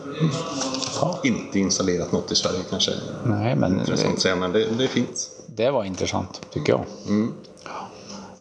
Ja. 1.00 1.18
inte 1.24 1.58
installerat 1.58 2.12
något 2.12 2.32
i 2.32 2.34
Sverige 2.34 2.60
kanske. 2.70 2.90
Nej, 3.24 3.56
men 3.56 3.78
Intressant 3.78 4.14
att 4.14 4.20
säga, 4.20 4.36
men 4.36 4.52
det, 4.52 4.66
det 4.78 4.88
finns. 4.88 5.30
det 5.46 5.70
var 5.70 5.84
intressant 5.84 6.40
tycker 6.52 6.72
jag. 6.72 6.84
Mm. 7.08 7.34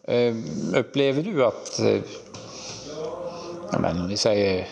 Eh, 0.02 0.34
Upplever 0.80 1.22
du 1.22 1.44
att, 1.44 1.78
eh, 1.80 2.00
ja, 3.72 3.78
men 3.78 4.00
om 4.00 4.08
vi 4.08 4.16
säger 4.16 4.68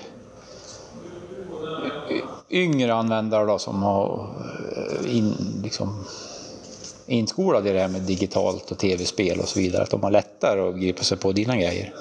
yngre 2.51 2.95
användare 2.95 3.47
då, 3.47 3.59
som 3.59 3.83
har 3.83 4.29
eh, 4.77 5.17
in, 5.17 5.35
liksom, 5.63 6.05
inskolade 7.07 7.71
i 7.71 7.73
det 7.73 7.81
här 7.81 7.89
med 7.89 8.03
digitalt 8.03 8.71
och 8.71 8.79
tv-spel 8.79 9.41
och 9.41 9.49
så 9.49 9.59
vidare, 9.61 9.83
att 9.83 9.91
de 9.91 10.03
har 10.03 10.11
lättare 10.11 10.61
att 10.69 10.77
gripa 10.81 11.03
sig 11.03 11.19
på 11.19 11.33
dina 11.33 11.57
grejer? 11.57 11.95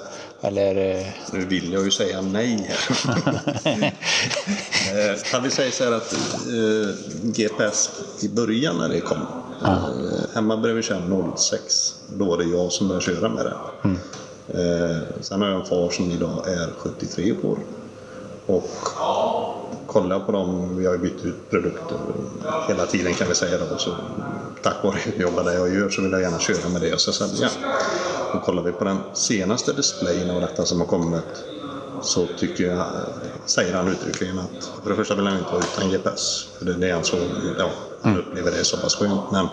Eller? 0.47 0.99
eh, 0.99 1.05
Nu 1.33 1.45
vill 1.45 1.73
jag 1.73 1.85
ju 1.85 1.91
säga 1.91 2.21
nej 2.21 2.67
här. 2.69 3.93
Eh, 4.85 5.15
vi 5.43 5.49
säga 5.49 5.71
så 5.71 5.83
här 5.83 5.91
att 5.91 6.13
eh, 6.13 6.95
GPS 7.23 7.89
i 8.21 8.27
början 8.29 8.77
när 8.77 8.89
det 8.89 8.99
kom. 9.01 9.17
Eh, 9.65 10.35
hemma 10.35 10.57
började 10.57 10.77
vi 10.77 10.83
köra 10.83 11.31
06. 11.37 11.93
Då 12.17 12.25
var 12.25 12.37
det 12.37 12.43
jag 12.43 12.71
som 12.71 12.87
började 12.87 13.05
köra 13.05 13.29
med 13.29 13.45
det. 13.45 13.55
Eh, 14.61 14.97
sen 15.21 15.41
har 15.41 15.49
jag 15.49 15.59
en 15.59 15.65
far 15.65 15.89
som 15.89 16.11
idag 16.11 16.47
är 16.47 16.69
73 16.77 17.31
år. 17.43 17.57
Och 18.45 18.69
kolla 19.95 20.19
på 20.19 20.31
dem, 20.31 20.77
vi 20.77 20.85
har 20.85 20.97
bytt 20.97 21.25
ut 21.25 21.49
produkter 21.49 21.97
hela 22.67 22.85
tiden 22.85 23.13
kan 23.13 23.27
vi 23.27 23.35
säga 23.35 23.57
då. 23.71 23.77
Så 23.77 23.91
tack 24.63 24.83
vare 24.83 24.95
att 24.95 25.05
jag 25.05 25.21
jobbar 25.21 25.43
där 25.43 25.53
jag 25.53 25.75
gör 25.75 25.89
så 25.89 26.01
vill 26.01 26.11
jag 26.11 26.21
gärna 26.21 26.39
köra 26.39 26.69
med 26.69 26.81
det 26.81 26.87
jag 26.87 26.99
ska 27.01 27.11
sälja. 27.11 27.49
Och 28.33 28.41
kollar 28.41 28.63
vi 28.63 28.71
på 28.71 28.83
den 28.83 28.97
senaste 29.13 29.73
displayen 29.73 30.29
av 30.29 30.41
detta 30.41 30.65
som 30.65 30.79
har 30.79 30.87
kommit 30.87 31.23
så 32.01 32.27
tycker 32.39 32.63
jag, 32.63 32.85
säger 33.45 33.73
han 33.73 33.87
uttryckligen 33.87 34.39
att 34.39 34.71
för 34.83 34.89
det 34.89 34.95
första 34.95 35.15
vill 35.15 35.27
han 35.27 35.37
inte 35.37 35.51
vara 35.51 35.63
utan 35.75 35.89
GPS. 35.91 36.47
För 36.57 36.65
det 36.65 36.89
är 36.89 36.93
han 36.93 37.03
så, 37.03 37.17
ja, 37.59 37.69
han 38.01 38.17
upplever 38.17 38.51
det 38.51 38.63
så 38.63 38.77
pass 38.77 38.95
skönt. 38.95 39.31
Men 39.31 39.47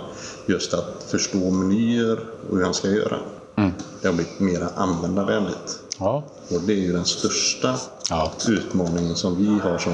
just 0.46 0.74
att 0.74 1.04
förstå 1.08 1.38
menyer 1.50 2.18
och 2.50 2.56
hur 2.56 2.64
han 2.64 2.74
ska 2.74 2.88
göra. 2.88 3.16
Det 4.00 4.08
har 4.08 4.14
blivit 4.14 4.40
mer 4.40 4.68
användarvänligt. 4.76 5.78
ja. 5.98 6.24
Och 6.50 6.60
det 6.66 6.72
är 6.72 6.76
ju 6.80 6.92
den 6.92 7.04
största 7.04 7.74
Ja. 8.10 8.32
utmaningen 8.48 9.14
som 9.16 9.36
vi 9.36 9.58
har 9.68 9.78
som 9.78 9.92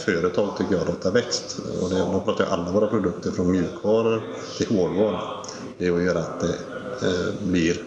företag 0.00 0.56
tycker 0.58 0.74
jag, 0.74 0.86
Dataväxt. 0.86 1.58
Och 1.82 1.90
det, 1.90 1.98
då 1.98 2.20
pratar 2.20 2.44
jag 2.44 2.52
alla 2.52 2.72
våra 2.72 2.86
produkter 2.86 3.30
från 3.30 3.52
mjukvaror 3.52 4.22
till 4.58 4.76
hårdvaror. 4.76 5.18
Det 5.78 5.86
är 5.86 5.96
att 5.96 6.02
göra 6.02 6.18
att 6.18 6.40
det 6.40 6.54
eh, 7.06 7.34
blir 7.42 7.84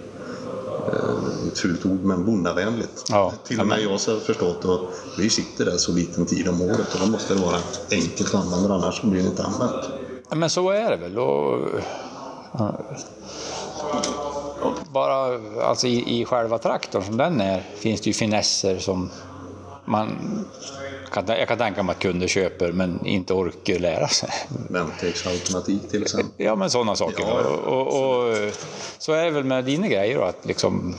eh, 0.93 1.47
ett 1.47 1.59
fult 1.59 1.85
ord, 1.85 2.03
men 2.03 2.25
bonnavänligt. 2.25 3.05
Ja. 3.09 3.33
Till 3.43 3.59
och 3.59 3.67
med 3.67 3.81
jag 3.81 3.89
har 3.89 4.19
förstått 4.19 4.65
och 4.65 4.79
vi 5.17 5.29
sitter 5.29 5.65
där 5.65 5.77
så 5.77 5.91
liten 5.91 6.25
tid 6.25 6.47
om 6.47 6.61
året 6.61 6.93
och 6.93 6.99
då 6.99 7.05
måste 7.05 7.33
det 7.33 7.41
vara 7.41 7.57
enkelt 7.91 8.35
att 8.35 8.45
använda 8.45 8.75
annars 8.75 9.01
blir 9.01 9.21
det 9.21 9.27
inte 9.27 9.43
använt. 9.43 9.85
Ja, 10.29 10.35
Men 10.35 10.49
så 10.49 10.69
är 10.69 10.89
det 10.89 10.97
väl. 10.97 11.17
Och, 11.17 11.53
och 14.61 14.77
bara 14.93 15.39
alltså 15.63 15.87
i, 15.87 16.21
i 16.21 16.25
själva 16.25 16.57
traktorn 16.57 17.03
som 17.03 17.17
den 17.17 17.41
är 17.41 17.63
finns 17.75 18.01
det 18.01 18.07
ju 18.07 18.13
finesser 18.13 18.79
som 18.79 19.09
man 19.85 20.09
kan, 21.13 21.25
jag 21.27 21.47
kan 21.47 21.57
tänka 21.57 21.83
mig 21.83 21.93
att 21.95 22.01
kunder 22.01 22.27
köper 22.27 22.71
men 22.71 23.05
inte 23.05 23.33
orkar 23.33 23.79
lära 23.79 24.07
sig. 24.07 24.29
Vändtegsautomatik 24.69 25.89
till 25.89 26.01
exempel. 26.01 26.45
Ja, 26.45 26.55
men 26.55 26.69
sådana 26.69 26.95
saker. 26.95 27.23
Ja. 27.27 27.41
Och, 27.41 27.87
och, 27.87 28.29
och 28.29 28.53
så 28.97 29.13
är 29.13 29.25
det 29.25 29.31
väl 29.31 29.43
med 29.43 29.65
dina 29.65 29.87
grejer 29.87 30.17
då, 30.17 30.23
att 30.23 30.45
liksom 30.45 30.95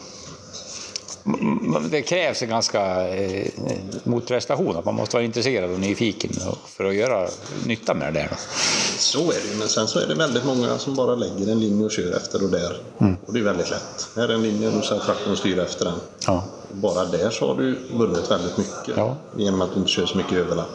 det 1.90 2.02
krävs 2.02 2.42
en 2.42 2.48
ganska 2.48 3.08
eh, 3.08 3.46
motprestation, 4.04 4.76
att 4.76 4.84
man 4.84 4.94
måste 4.94 5.16
vara 5.16 5.24
intresserad 5.24 5.70
och 5.70 5.80
nyfiken 5.80 6.30
för 6.66 6.84
att 6.84 6.94
göra 6.94 7.28
nytta 7.66 7.94
med 7.94 8.14
det 8.14 8.20
där. 8.20 8.30
Så 8.98 9.30
är 9.30 9.36
det 9.50 9.58
men 9.58 9.68
sen 9.68 9.86
så 9.88 9.98
är 9.98 10.06
det 10.06 10.14
väldigt 10.14 10.44
många 10.44 10.78
som 10.78 10.94
bara 10.94 11.14
lägger 11.14 11.52
en 11.52 11.60
linje 11.60 11.84
och 11.84 11.92
kör 11.92 12.16
efter 12.16 12.44
och 12.44 12.50
där. 12.50 12.76
Och 13.26 13.32
det 13.32 13.40
är 13.40 13.44
väldigt 13.44 13.70
lätt. 13.70 14.08
Här 14.16 14.28
är 14.28 14.34
en 14.34 14.42
linje 14.42 14.68
och 14.68 14.74
har 14.74 14.98
traktorn 14.98 15.36
styr 15.36 15.58
efter 15.58 15.84
den. 15.84 15.94
Ja. 16.26 16.44
Bara 16.74 17.04
där 17.04 17.30
så 17.30 17.46
har 17.46 17.54
du 17.54 17.78
vunnit 17.92 18.30
väldigt 18.30 18.58
mycket. 18.58 18.96
Ja. 18.96 19.16
Genom 19.36 19.62
att 19.62 19.72
du 19.72 19.78
inte 19.78 19.90
kör 19.90 20.06
så 20.06 20.16
mycket 20.16 20.32
överlapp. 20.38 20.70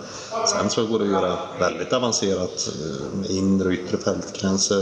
Sen 0.48 0.70
så 0.70 0.86
går 0.86 1.00
det 1.00 1.06
att 1.06 1.12
göra 1.12 1.38
väldigt 1.60 1.94
avancerat 1.94 2.70
eh, 2.82 3.18
med 3.20 3.30
inre 3.30 3.68
och 3.68 3.74
yttre 3.74 3.98
fältgränser. 3.98 4.82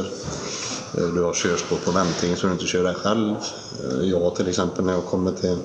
Eh, 0.97 1.03
Du 1.03 1.23
har 1.23 1.34
körspår 1.34 1.77
på 1.86 1.91
vändning 1.91 2.36
så 2.38 2.47
du 2.47 2.53
inte 2.53 2.65
kör 2.65 2.84
där 2.84 2.93
själv. 2.93 3.36
Eh, 3.84 4.10
Jag 4.10 4.36
till 4.36 4.47
exempel 4.47 4.86
när 4.86 4.93
jag 4.93 5.06
kommer 5.06 5.32
till 5.32 5.58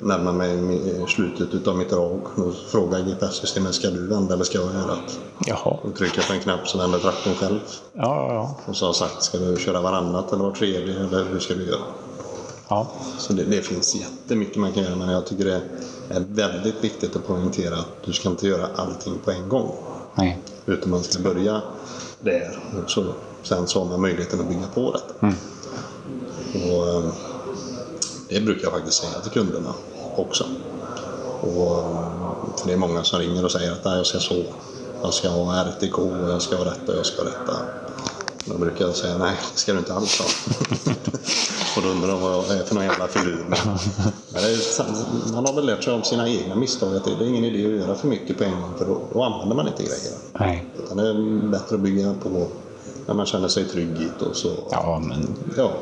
närmar 0.00 0.32
mig 0.32 0.56
mi- 0.56 1.06
slutet 1.06 1.54
utav 1.54 1.76
mitt 1.76 1.90
drag. 1.90 2.20
Då 2.36 2.52
frågar 2.68 2.98
GPS-systemet, 3.00 3.74
ska 3.74 3.90
du 3.90 4.06
vända 4.06 4.34
eller 4.34 4.44
ska 4.44 4.58
jag 4.58 4.66
göra 4.74 4.86
det? 4.86 4.98
Jaha. 5.46 5.76
Då 5.84 5.90
trycker 5.98 6.18
jag 6.18 6.26
på 6.26 6.32
en 6.32 6.40
knapp 6.40 6.68
så 6.68 6.78
vänder 6.78 6.98
traktorn 6.98 7.34
själv. 7.34 7.58
Ja, 7.92 8.02
ja, 8.02 8.34
ja. 8.34 8.56
Och 8.66 8.76
så 8.76 8.84
har 8.84 8.88
jag 8.88 8.96
sagt, 8.96 9.22
ska 9.22 9.38
du 9.38 9.56
köra 9.56 9.80
varannat 9.80 10.32
eller 10.32 10.44
var 10.44 10.50
tredje 10.50 10.94
eller 11.00 11.24
hur 11.24 11.38
ska 11.40 11.54
du 11.54 11.66
göra? 11.66 11.80
Ja. 12.68 12.86
Så 13.18 13.32
det, 13.32 13.44
det 13.44 13.62
finns 13.62 13.94
jättemycket 13.94 14.56
man 14.56 14.72
kan 14.72 14.82
göra 14.82 14.96
men 14.96 15.08
jag 15.08 15.26
tycker 15.26 15.44
det 15.44 15.60
är 16.08 16.20
väldigt 16.28 16.84
viktigt 16.84 17.16
att 17.16 17.26
poängtera 17.26 17.74
att 17.76 18.02
du 18.04 18.12
ska 18.12 18.28
inte 18.28 18.46
göra 18.46 18.68
allting 18.76 19.14
på 19.24 19.30
en 19.30 19.48
gång. 19.48 19.76
Nej. 20.14 20.38
Utan 20.66 20.90
man 20.90 21.02
ska 21.02 21.22
börja 21.22 21.62
där 22.20 22.58
och 22.84 22.90
så, 22.90 23.04
sen 23.42 23.66
så 23.66 23.78
har 23.78 23.86
man 23.90 24.00
möjligheten 24.00 24.40
att 24.40 24.48
bygga 24.48 24.66
på 24.74 24.92
det. 25.20 25.26
Och, 26.72 26.88
eh, 26.88 27.12
det 28.28 28.40
brukar 28.40 28.62
jag 28.62 28.72
faktiskt 28.72 28.96
säga 29.02 29.20
till 29.20 29.30
kunderna 29.30 29.74
också. 30.16 30.44
Och, 31.40 31.78
eh, 31.78 32.08
för 32.56 32.66
det 32.66 32.72
är 32.72 32.76
många 32.76 33.04
som 33.04 33.18
ringer 33.18 33.44
och 33.44 33.52
säger 33.52 33.72
att 33.72 33.84
"Nej, 33.84 33.96
jag 33.96 34.06
ska 34.06 34.18
så, 34.18 34.44
jag 35.02 35.14
ska 35.14 35.28
ha 35.28 35.54
RTK, 35.64 35.98
jag 36.28 36.42
ska 36.42 36.56
ha 36.56 36.64
detta, 36.64 36.96
jag 36.96 37.06
ska 37.06 37.22
ha 37.22 37.30
detta. 37.30 37.56
Då 38.44 38.58
brukar 38.58 38.84
jag 38.86 38.94
säga 38.96 39.18
nej, 39.18 39.36
det 39.54 39.58
ska 39.60 39.72
du 39.72 39.78
inte 39.78 39.94
alls 39.94 40.18
ha. 40.18 40.26
och 41.78 41.84
då 41.84 41.90
undrar 41.90 42.08
de 42.08 42.20
vad 42.20 42.32
jag 42.32 42.58
är 42.58 42.64
för 42.64 42.74
någon 42.74 42.84
jävla 42.84 43.08
filur. 43.08 43.44
Men 44.32 44.42
det 44.42 44.48
är, 44.48 45.32
man 45.32 45.46
har 45.46 45.52
väl 45.52 45.66
lärt 45.66 45.84
sig 45.84 45.92
av 45.92 46.02
sina 46.02 46.28
egna 46.28 46.54
misstag 46.54 46.96
att 46.96 47.04
det 47.04 47.10
är 47.10 47.28
ingen 47.28 47.44
idé 47.44 47.66
att 47.66 47.86
göra 47.86 47.94
för 47.94 48.08
mycket 48.08 48.38
på 48.38 48.44
en 48.44 48.60
gång 48.60 48.70
för 48.78 48.84
då, 48.84 49.00
då 49.12 49.22
använder 49.22 49.56
man 49.56 49.68
inte 49.68 49.82
grejerna. 49.82 50.16
Nej. 50.38 50.66
Utan 50.84 50.96
det 50.96 51.08
är 51.08 51.48
bättre 51.50 51.74
att 51.74 51.80
bygga 51.80 52.14
på 52.22 52.46
när 53.06 53.14
man 53.14 53.26
känner 53.26 53.48
sig 53.48 53.64
trygg 53.64 53.90
i 54.00 54.24
och 54.30 54.36
så. 54.36 54.52
Ja, 54.70 55.02
men 55.04 55.36
Ja, 55.56 55.72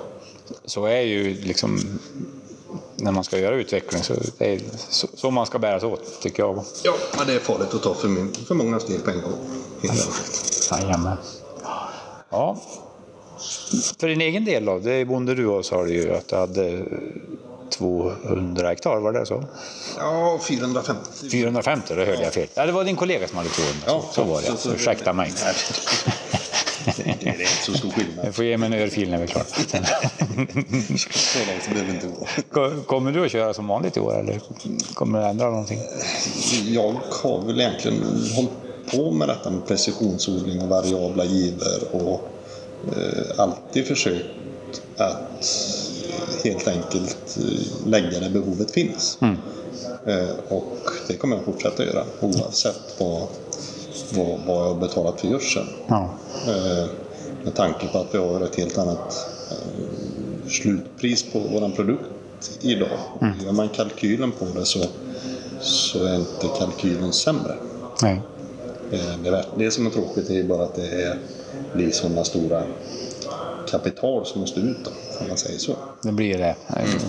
så 0.64 0.84
är 0.84 1.00
ju 1.00 1.34
liksom 1.34 1.98
när 2.96 3.12
man 3.12 3.24
ska 3.24 3.38
göra 3.38 3.54
utveckling 3.54 4.02
så 4.02 4.14
det 4.38 4.54
är 4.54 4.60
så, 4.88 5.08
så 5.14 5.30
man 5.30 5.46
ska 5.46 5.58
bära 5.58 5.80
sig 5.80 5.88
åt, 5.88 6.20
tycker 6.20 6.42
jag. 6.42 6.64
ja 6.84 6.94
men 7.18 7.26
det 7.26 7.32
är 7.34 7.38
farligt 7.38 7.74
att 7.74 7.82
ta 7.82 7.94
för, 7.94 8.08
min, 8.08 8.32
för 8.32 8.54
många 8.54 8.80
steg 8.80 9.04
på 9.04 9.10
en 9.10 9.22
gång. 9.22 9.32
Jajamän. 10.70 11.16
Ja. 12.30 12.56
För 14.00 14.08
din 14.08 14.20
egen 14.20 14.44
del 14.44 14.64
då, 14.64 14.78
det 14.78 14.92
är 14.92 15.04
bonde 15.04 15.34
du 15.34 15.46
och 15.46 15.64
sa 15.64 15.84
du 15.84 15.92
ju 15.92 16.14
att 16.14 16.28
du 16.28 16.36
hade 16.36 16.82
200 17.70 18.68
hektar, 18.68 18.96
var 19.00 19.12
det 19.12 19.26
så? 19.26 19.44
Ja, 19.98 20.40
450. 20.48 21.30
450, 21.30 21.94
det 21.94 22.04
hörde 22.04 22.22
jag 22.22 22.32
fel. 22.34 22.48
Ja, 22.54 22.66
det 22.66 22.72
var 22.72 22.84
din 22.84 22.96
kollega 22.96 23.28
som 23.28 23.36
hade 23.38 23.50
200. 23.50 23.74
Ja, 23.86 24.02
så, 24.08 24.14
så 24.14 24.24
var 24.24 24.40
det. 24.40 24.46
så- 24.46 24.56
så- 24.56 24.74
Ursäkta 24.74 25.12
mig. 25.12 25.32
Det 26.96 27.02
är 27.06 27.32
inte 27.32 27.46
så 27.62 27.74
stor 27.74 27.90
skillnad. 27.90 28.26
Jag 28.26 28.34
får 28.34 28.44
ge 28.44 28.56
mig 28.58 28.66
en 28.66 28.82
örfil 28.82 29.10
när 29.10 29.16
vi 29.18 29.22
är 29.22 29.26
klara. 29.26 29.44
Så 29.44 31.38
långt 31.38 31.68
behöver 31.72 31.94
inte 31.94 32.06
gå. 32.06 32.26
Ko- 32.52 32.82
Kommer 32.86 33.12
du 33.12 33.24
att 33.24 33.30
köra 33.32 33.54
som 33.54 33.66
vanligt 33.68 33.96
i 33.96 34.00
år 34.00 34.20
eller 34.20 34.40
kommer 34.94 35.20
du 35.20 35.26
ändra 35.26 35.50
någonting? 35.50 35.78
Jag 36.66 36.94
har 37.22 37.42
väl 37.46 37.60
egentligen 37.60 38.02
hållit 38.36 38.50
på 38.90 39.10
med 39.10 39.28
detta 39.28 39.50
med 39.50 39.66
precisionsodling 39.66 40.60
och 40.62 40.68
variabla 40.68 41.24
givor 41.24 41.84
och 41.92 42.28
alltid 43.36 43.86
försökt 43.86 44.26
att 44.96 45.46
helt 46.44 46.68
enkelt 46.68 47.38
eh, 47.40 47.88
lägga 47.88 48.20
där 48.20 48.30
behovet 48.30 48.70
finns. 48.70 49.18
Eh, 50.06 50.28
och 50.48 50.76
det 51.08 51.14
kommer 51.16 51.36
jag 51.36 51.44
fortsätta 51.44 51.84
göra 51.84 52.04
oavsett 52.20 52.80
vad, 52.98 53.22
vad, 54.14 54.40
vad 54.46 54.56
jag 54.56 54.74
har 54.74 54.80
betalat 54.80 55.20
för 55.20 55.28
gödseln. 55.28 55.66
Ja. 55.86 56.10
Eh, 56.46 56.86
med 57.44 57.54
tanke 57.54 57.86
på 57.92 57.98
att 57.98 58.14
vi 58.14 58.18
har 58.18 58.40
ett 58.40 58.56
helt 58.56 58.78
annat 58.78 59.26
eh, 59.50 60.48
slutpris 60.48 61.22
på 61.32 61.38
vår 61.38 61.68
produkt 61.68 62.04
idag. 62.60 62.98
Gör 63.44 63.52
man 63.52 63.68
kalkylen 63.68 64.32
på 64.32 64.44
det 64.58 64.64
så, 64.66 64.84
så 65.60 66.04
är 66.04 66.14
inte 66.14 66.46
kalkylen 66.58 67.12
sämre. 67.12 67.54
Nej. 68.02 68.20
Eh, 68.92 69.18
Det, 69.22 69.28
är- 69.28 69.44
det 69.58 69.70
som 69.70 69.86
är 69.86 69.90
tråkigt 69.90 70.30
är 70.30 70.42
bara 70.42 70.62
att 70.62 70.74
det 70.74 71.02
är, 71.02 71.18
blir 71.74 71.90
sådana 71.90 72.24
stora 72.24 72.62
kapital 73.70 74.26
som 74.26 74.40
måste 74.40 74.60
ut 74.60 74.76
då, 74.84 74.90
om 75.20 75.28
man 75.28 75.36
säger 75.36 75.58
så. 75.58 75.76
Det 76.02 76.12
blir 76.12 76.38
det. 76.38 76.56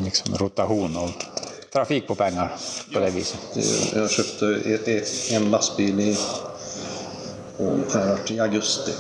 Liksom 0.04 0.36
rotation 0.36 0.98
av 0.98 1.12
trafik 1.74 2.08
på 2.08 2.16
pengar 2.16 2.52
på 2.94 3.00
det 3.00 3.10
viset. 3.10 3.40
Jag 3.96 4.10
köpte 4.10 4.46
e- 4.46 4.80
e- 4.86 5.04
en 5.36 5.52
lastbil 5.52 6.00
i, 6.00 6.18
och 7.58 8.32
i 8.32 8.40
augusti. 8.40 8.92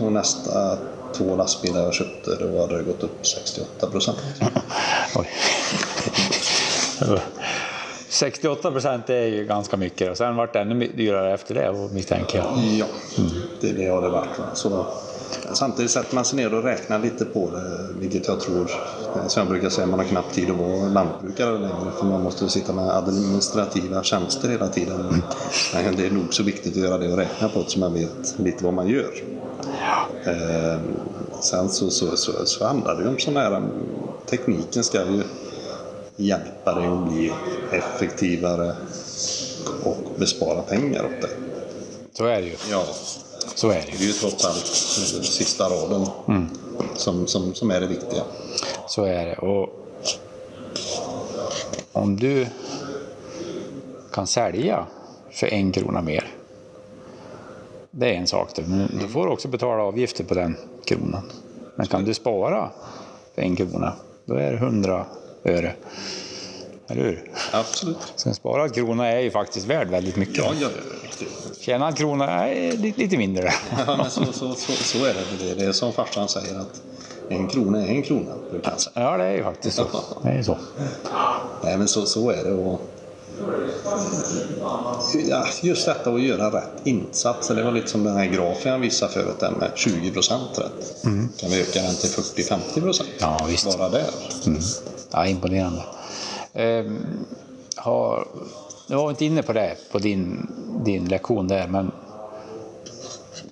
Och 0.00 0.12
nästa 0.12 0.78
två 1.16 1.36
lastbilar 1.36 1.82
jag 1.82 1.94
köpte, 1.94 2.36
då 2.36 2.60
hade 2.60 2.76
det 2.76 2.82
gått 2.82 3.02
upp 3.02 3.26
68 3.26 3.86
procent. 3.90 4.18
Oj. 8.12 8.16
68 8.16 8.70
procent 8.70 9.10
är 9.10 9.26
ju 9.26 9.44
ganska 9.44 9.76
mycket 9.76 10.10
och 10.10 10.16
sen 10.16 10.36
vart 10.36 10.52
det 10.52 10.60
ännu 10.60 10.88
dyrare 10.96 11.34
efter 11.34 11.54
det 11.54 11.88
misstänker 11.92 12.38
jag. 12.38 12.46
Ja, 12.78 12.86
det 13.60 13.70
är 13.70 13.74
det 13.74 13.88
har 13.88 14.02
det 14.02 14.08
varit. 14.08 14.38
va. 14.38 14.44
Så, 14.54 14.86
samtidigt 15.52 15.90
sätter 15.90 16.14
man 16.14 16.24
sig 16.24 16.36
ner 16.36 16.54
och 16.54 16.64
räknar 16.64 16.98
lite 16.98 17.24
på 17.24 17.50
det, 17.50 18.00
vilket 18.00 18.28
jag 18.28 18.40
tror, 18.40 18.70
som 19.26 19.40
jag 19.40 19.48
brukar 19.48 19.68
säga, 19.68 19.86
man 19.86 19.98
har 19.98 20.06
knappt 20.06 20.34
tid 20.34 20.50
att 20.50 20.56
vara 20.56 20.88
lantbrukare 20.88 21.58
längre 21.58 21.92
för 21.98 22.06
man 22.06 22.22
måste 22.22 22.48
sitta 22.48 22.72
med 22.72 22.96
administrativa 22.96 24.02
tjänster 24.02 24.48
hela 24.48 24.68
tiden. 24.68 25.22
Men 25.74 25.96
det 25.96 26.06
är 26.06 26.10
nog 26.10 26.34
så 26.34 26.42
viktigt 26.42 26.72
att 26.72 26.82
göra 26.82 26.98
det 26.98 27.12
och 27.12 27.18
räkna 27.18 27.48
på 27.48 27.58
det 27.62 27.70
så 27.70 27.78
man 27.78 27.94
vet 27.94 28.34
lite 28.36 28.64
vad 28.64 28.74
man 28.74 28.88
gör. 28.88 29.12
Eh, 30.24 30.80
sen 31.40 31.68
så, 31.68 31.90
så, 31.90 32.16
så, 32.16 32.32
så 32.46 32.66
handlar 32.66 32.94
det 32.94 33.02
ju 33.02 33.08
om 33.08 33.18
sån 33.18 33.36
här, 33.36 33.62
tekniken 34.26 34.84
ska 34.84 34.98
ju 34.98 35.22
hjälpa 36.26 36.74
dig 36.74 36.86
att 36.86 37.08
bli 37.08 37.32
effektivare 37.72 38.76
och 39.84 39.96
bespara 40.16 40.62
pengar 40.62 41.04
åt 41.04 41.22
dig. 41.22 41.30
Så 42.12 42.24
är 42.26 42.40
det 42.40 42.46
ju. 42.46 42.56
Ja, 42.70 42.84
Så 43.54 43.68
är 43.70 43.74
det 43.74 43.80
det 43.86 43.96
är 43.96 44.00
ju. 44.00 44.06
ju 44.06 44.12
trots 44.12 44.44
allt 44.44 44.66
sista 45.26 45.64
raden 45.64 46.06
som, 46.96 47.26
som, 47.26 47.54
som 47.54 47.70
är 47.70 47.80
det 47.80 47.86
viktiga. 47.86 48.22
Så 48.88 49.04
är 49.04 49.26
det. 49.26 49.36
Och 49.36 49.68
om 51.92 52.16
du 52.16 52.46
kan 54.12 54.26
sälja 54.26 54.86
för 55.30 55.46
en 55.46 55.72
krona 55.72 56.02
mer. 56.02 56.26
Det 57.90 58.14
är 58.14 58.14
en 58.18 58.26
sak. 58.26 58.48
det. 58.56 58.62
Men 58.68 58.98
du 59.00 59.08
får 59.08 59.26
också 59.26 59.48
betala 59.48 59.82
avgifter 59.82 60.24
på 60.24 60.34
den 60.34 60.56
kronan. 60.84 61.22
Men 61.76 61.86
kan 61.86 62.04
du 62.04 62.14
spara 62.14 62.70
för 63.34 63.42
en 63.42 63.56
krona, 63.56 63.92
då 64.24 64.34
är 64.34 64.50
det 64.50 64.56
100 64.56 65.06
öre. 65.44 65.74
Eller 66.88 67.02
hur? 67.02 67.30
Absolut. 67.52 67.96
Så 68.16 68.28
en 68.28 68.34
sparad 68.34 68.74
krona 68.74 69.08
är 69.08 69.20
ju 69.20 69.30
faktiskt 69.30 69.66
värd 69.66 69.88
väldigt 69.88 70.16
mycket. 70.16 70.36
Ja, 70.38 70.52
ja, 70.60 70.68
ja. 70.74 71.26
Tjänad 71.60 71.96
krona 71.96 72.48
är 72.48 72.72
lite, 72.76 73.16
mindre. 73.16 73.52
ja 73.86 73.96
men 73.96 74.10
så, 74.10 74.24
så, 74.32 74.54
så, 74.54 74.72
så 74.72 75.04
är 75.04 75.14
det. 75.14 75.54
Det 75.54 75.64
är, 75.64 75.72
som 75.72 75.92
farsan 75.92 76.28
säger 76.28 76.58
att 76.58 76.82
en 77.28 77.48
krona 77.48 77.86
är 77.86 77.88
en 77.88 78.02
krona. 78.02 78.34
Ja, 78.94 79.16
det 79.16 79.24
är 79.24 79.32
ju 79.32 79.42
faktiskt 79.42 79.76
så. 79.76 79.86
Det 80.22 80.30
är 80.30 80.42
så. 80.42 80.58
Nej, 81.64 81.78
men 81.78 81.88
så, 81.88 82.06
så 82.06 82.30
är 82.30 82.44
det. 82.44 82.52
Och, 82.52 82.80
ja, 85.28 85.46
just 85.62 85.86
detta 85.86 86.10
att 86.10 86.22
göra 86.22 86.56
rätt 86.58 86.72
insatser. 86.84 87.54
Det 87.54 87.62
var 87.64 87.72
lite 87.72 87.88
som 87.88 88.04
den 88.04 88.16
här 88.16 88.26
grafen 88.26 88.72
jag 88.72 88.78
visade 88.78 89.12
förut, 89.12 89.40
där 89.40 89.50
med 89.50 89.70
20 89.74 90.10
procent 90.10 90.58
rätt. 90.58 91.02
Kan 91.40 91.50
vi 91.50 91.60
öka 91.60 91.82
den 91.82 91.94
till 91.94 92.10
40-50 92.10 92.80
procent? 92.80 93.08
Ja, 93.18 93.46
visst. 93.48 93.78
Bara 93.78 93.88
där. 93.88 94.10
Mm. 94.46 94.60
Ja, 95.10 95.26
imponerande. 95.26 95.82
Ehm, 96.52 96.98
har, 97.76 98.28
jag 98.86 98.96
var 98.96 99.10
inte 99.10 99.24
inne 99.24 99.42
på 99.42 99.52
det 99.52 99.76
på 99.92 99.98
din, 99.98 100.46
din 100.84 101.04
lektion 101.04 101.48
där, 101.48 101.68
men 101.68 101.90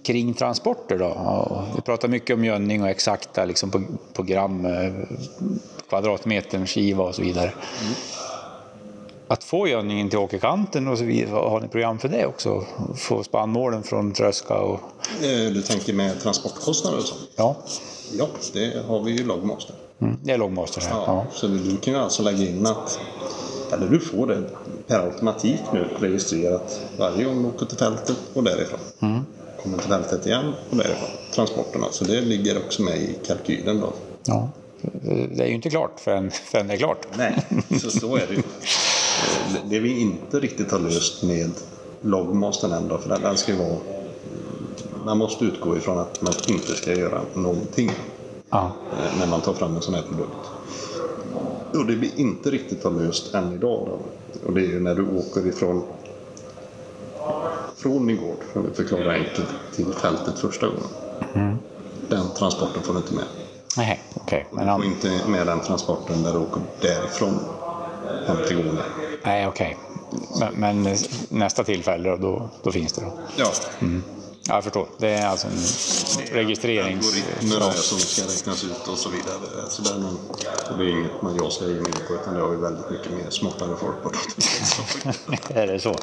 kring 0.03 0.35
transporter 0.35 0.99
då? 0.99 1.05
Ja, 1.05 1.65
Vi 1.77 1.83
pratar 1.83 2.09
mycket 2.09 2.35
om 2.35 2.45
gödning 2.45 2.83
och 2.83 2.89
exakta 2.89 3.45
liksom 3.45 3.71
på, 3.71 3.83
på 4.13 4.23
gram, 4.23 4.65
eh, 4.65 4.93
kvadratmetern 5.89 6.67
skiva 6.67 7.05
och 7.05 7.15
så 7.15 7.23
vidare. 7.23 7.53
Att 9.31 9.45
få 9.45 9.69
gödningen 9.69 10.11
till 10.11 10.19
åkerkanten 10.19 10.89
och 10.89 10.99
så 10.99 11.05
vidare, 11.05 11.35
har 11.35 11.61
ni 11.61 11.69
program 11.69 11.99
för 11.99 12.09
det 12.09 12.27
också? 12.27 12.65
Få 12.97 13.23
spannmålen 13.23 13.83
från 13.83 14.13
tröska 14.13 14.55
och... 14.55 14.81
Eh, 15.23 15.53
Du 15.53 15.63
tänker 15.63 15.93
med 15.93 16.21
transportkostnader 16.21 16.99
och 16.99 17.05
så? 17.05 17.15
Ja, 17.37 17.57
Ja, 18.19 18.27
det 18.53 18.87
har 18.89 19.01
vi 19.03 19.11
ju 19.13 19.27
lagmaster. 19.27 19.75
mm, 20.01 20.17
det 20.25 20.33
är 20.33 20.39
långmaster 20.39 20.81
här. 20.81 20.91
Ja, 20.91 21.05
Ja. 21.07 21.27
Så 21.33 21.47
du 21.47 21.77
kan 21.77 21.95
ju 21.95 22.01
alltså 22.01 22.23
lägga 22.23 22.39
in 22.49 22.67
att, 22.67 23.01
eller 23.73 23.89
du 23.89 24.01
får 24.01 24.27
det 24.27 24.43
per 24.87 24.99
automatik 24.99 25.61
nu 25.73 25.89
registrerat 26.01 26.81
varje 26.99 27.25
gång 27.25 27.43
du 27.43 27.49
åker 27.49 27.67
till 27.67 27.79
fältet 27.79 28.17
och 28.35 28.45
därifrån. 28.45 28.81
Kommer 29.63 29.79
till 29.79 29.89
fältet 29.89 30.27
igen 30.27 30.53
och 30.71 30.77
därifrån. 30.77 31.09
Transporterna, 31.35 31.87
så 31.91 32.05
det 32.05 32.21
ligger 32.21 32.57
också 32.67 32.83
med 32.83 32.97
i 32.99 33.19
kalkylen 33.27 33.81
då. 33.81 33.93
Ja. 34.25 34.49
Det 35.37 35.43
är 35.45 35.49
ju 35.49 35.55
inte 35.55 35.71
klart 35.71 36.01
förrän, 36.01 36.31
förrän 36.31 36.69
det 36.69 36.75
är 36.75 36.79
klart. 36.79 37.07
Nej, 37.19 37.47
så, 37.81 37.91
så 37.91 38.17
är 38.17 38.27
det 38.27 38.35
ju. 38.35 38.43
Eh, 39.55 39.61
Det 39.71 39.79
vi 39.79 40.01
inte 40.01 40.41
riktigt 40.41 40.73
har 40.73 40.79
löst 40.79 41.23
med 41.23 41.51
logmastern 42.01 42.73
än 42.73 42.89
då, 42.89 42.99
för 42.99 43.19
den, 43.19 43.37
ska 43.37 43.53
ju 43.53 43.59
vara... 43.59 43.77
Man 45.05 45.19
måste 45.19 45.45
utgå 45.45 45.77
ifrån 45.77 45.99
att 45.99 46.23
man 46.23 46.33
inte 46.49 46.75
ska 46.75 46.95
göra 46.95 47.21
någonting 47.35 47.91
Ja. 48.51 48.73
eh, 48.93 49.19
när 49.19 49.27
man 49.27 49.41
tar 49.41 49.53
fram 49.55 49.77
en 49.77 49.83
sån 49.83 49.95
här 49.95 50.03
produkt. 50.03 50.47
Och 51.75 51.87
det 51.87 51.95
vi 51.95 52.13
inte 52.17 52.51
riktigt 52.51 52.85
har 52.85 52.91
löst 52.91 53.35
än 53.35 53.53
idag 53.53 53.89
då, 53.89 53.99
och 54.47 54.55
det 54.55 54.61
är 54.61 54.67
ju 54.69 54.81
när 54.81 54.95
du 54.95 55.03
åker 55.19 55.47
ifrån 55.49 55.83
från 57.77 58.07
min 58.07 58.17
gård, 58.17 58.37
för 58.53 58.61
att 58.71 58.77
förklara 58.77 59.13
enkelt, 59.13 59.49
till 59.75 59.93
fältet 59.93 60.39
första 60.39 60.67
gången. 60.67 61.59
Den 62.09 62.27
transporten 62.39 62.83
får 62.83 62.93
du 62.93 62.99
inte 62.99 63.15
med. 63.15 63.25
Nej, 63.77 64.01
okej. 64.15 64.47
Men 64.53 64.67
Du 64.67 64.73
får 64.73 64.85
inte 64.85 65.29
med 65.29 65.47
den 65.47 65.61
transporten 65.61 66.23
där 66.23 66.33
du 66.33 66.39
åker 66.39 66.63
därifrån 66.81 67.35
hem 68.27 68.37
till 68.49 68.57
gården. 68.57 68.79
Nej, 69.23 69.47
okej. 69.47 69.77
Men, 70.41 70.55
men 70.83 70.97
nästa 71.29 71.65
tillfälle, 71.65 72.17
då, 72.17 72.51
då, 72.63 72.73
finns 72.73 72.93
det 72.93 73.01
då? 73.01 73.13
Ja, 73.37 73.53
Ja, 74.49 74.55
jag 74.55 74.65
förstår. 74.65 74.89
Det 74.99 75.09
är 75.09 75.27
alltså 75.27 75.47
en 75.47 75.59
registrerings... 76.33 77.07
algoritmer 77.07 77.71
som 77.71 77.99
ska 77.99 78.23
räknas 78.23 78.65
ut 78.65 78.89
och 78.89 78.99
så 78.99 79.09
vidare. 79.09 79.69
Så 79.69 79.83
där, 79.83 79.99
men, 79.99 80.17
och 80.71 80.79
det 80.79 80.85
är 80.85 80.89
inget 80.89 81.23
man 81.23 81.37
jag 81.37 81.53
ge 81.69 81.75
mig 81.75 81.93
på, 82.09 82.15
utan 82.15 82.35
det 82.35 82.41
har 82.41 82.49
vi 82.49 82.57
väldigt 82.57 82.91
mycket 82.91 83.13
mer 83.13 83.31
smartare 83.31 83.77
folk 83.77 84.03
på 84.03 84.09
datorn. 84.09 85.15
är 85.57 85.67
det 85.67 85.81
så? 85.81 85.97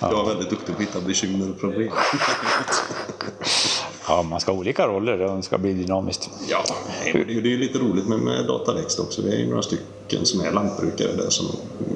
Jag 0.00 0.20
är 0.20 0.28
väldigt 0.28 0.50
duktig 0.50 0.76
på 0.76 0.82
att 0.82 0.88
hitta 0.88 1.00
bekymmer 1.00 1.50
och 1.50 1.60
problem. 1.60 1.92
Ja, 4.08 4.22
man 4.22 4.40
ska 4.40 4.52
ha 4.52 4.58
olika 4.58 4.86
roller. 4.86 5.18
Det 5.36 5.42
ska 5.42 5.58
bli 5.58 5.72
dynamiskt. 5.72 6.30
Ja, 6.48 6.64
det 7.04 7.18
är 7.18 7.46
ju 7.46 7.58
lite 7.58 7.78
roligt 7.78 8.08
med, 8.08 8.18
med 8.18 8.46
dataväxt 8.46 8.98
också. 8.98 9.22
Vi 9.22 9.34
är 9.34 9.38
ju 9.38 9.48
några 9.48 9.62
stycken 9.62 10.26
som 10.26 10.40
är 10.40 10.52
lantbrukare 10.52 11.12
där 11.12 11.30
som 11.30 11.46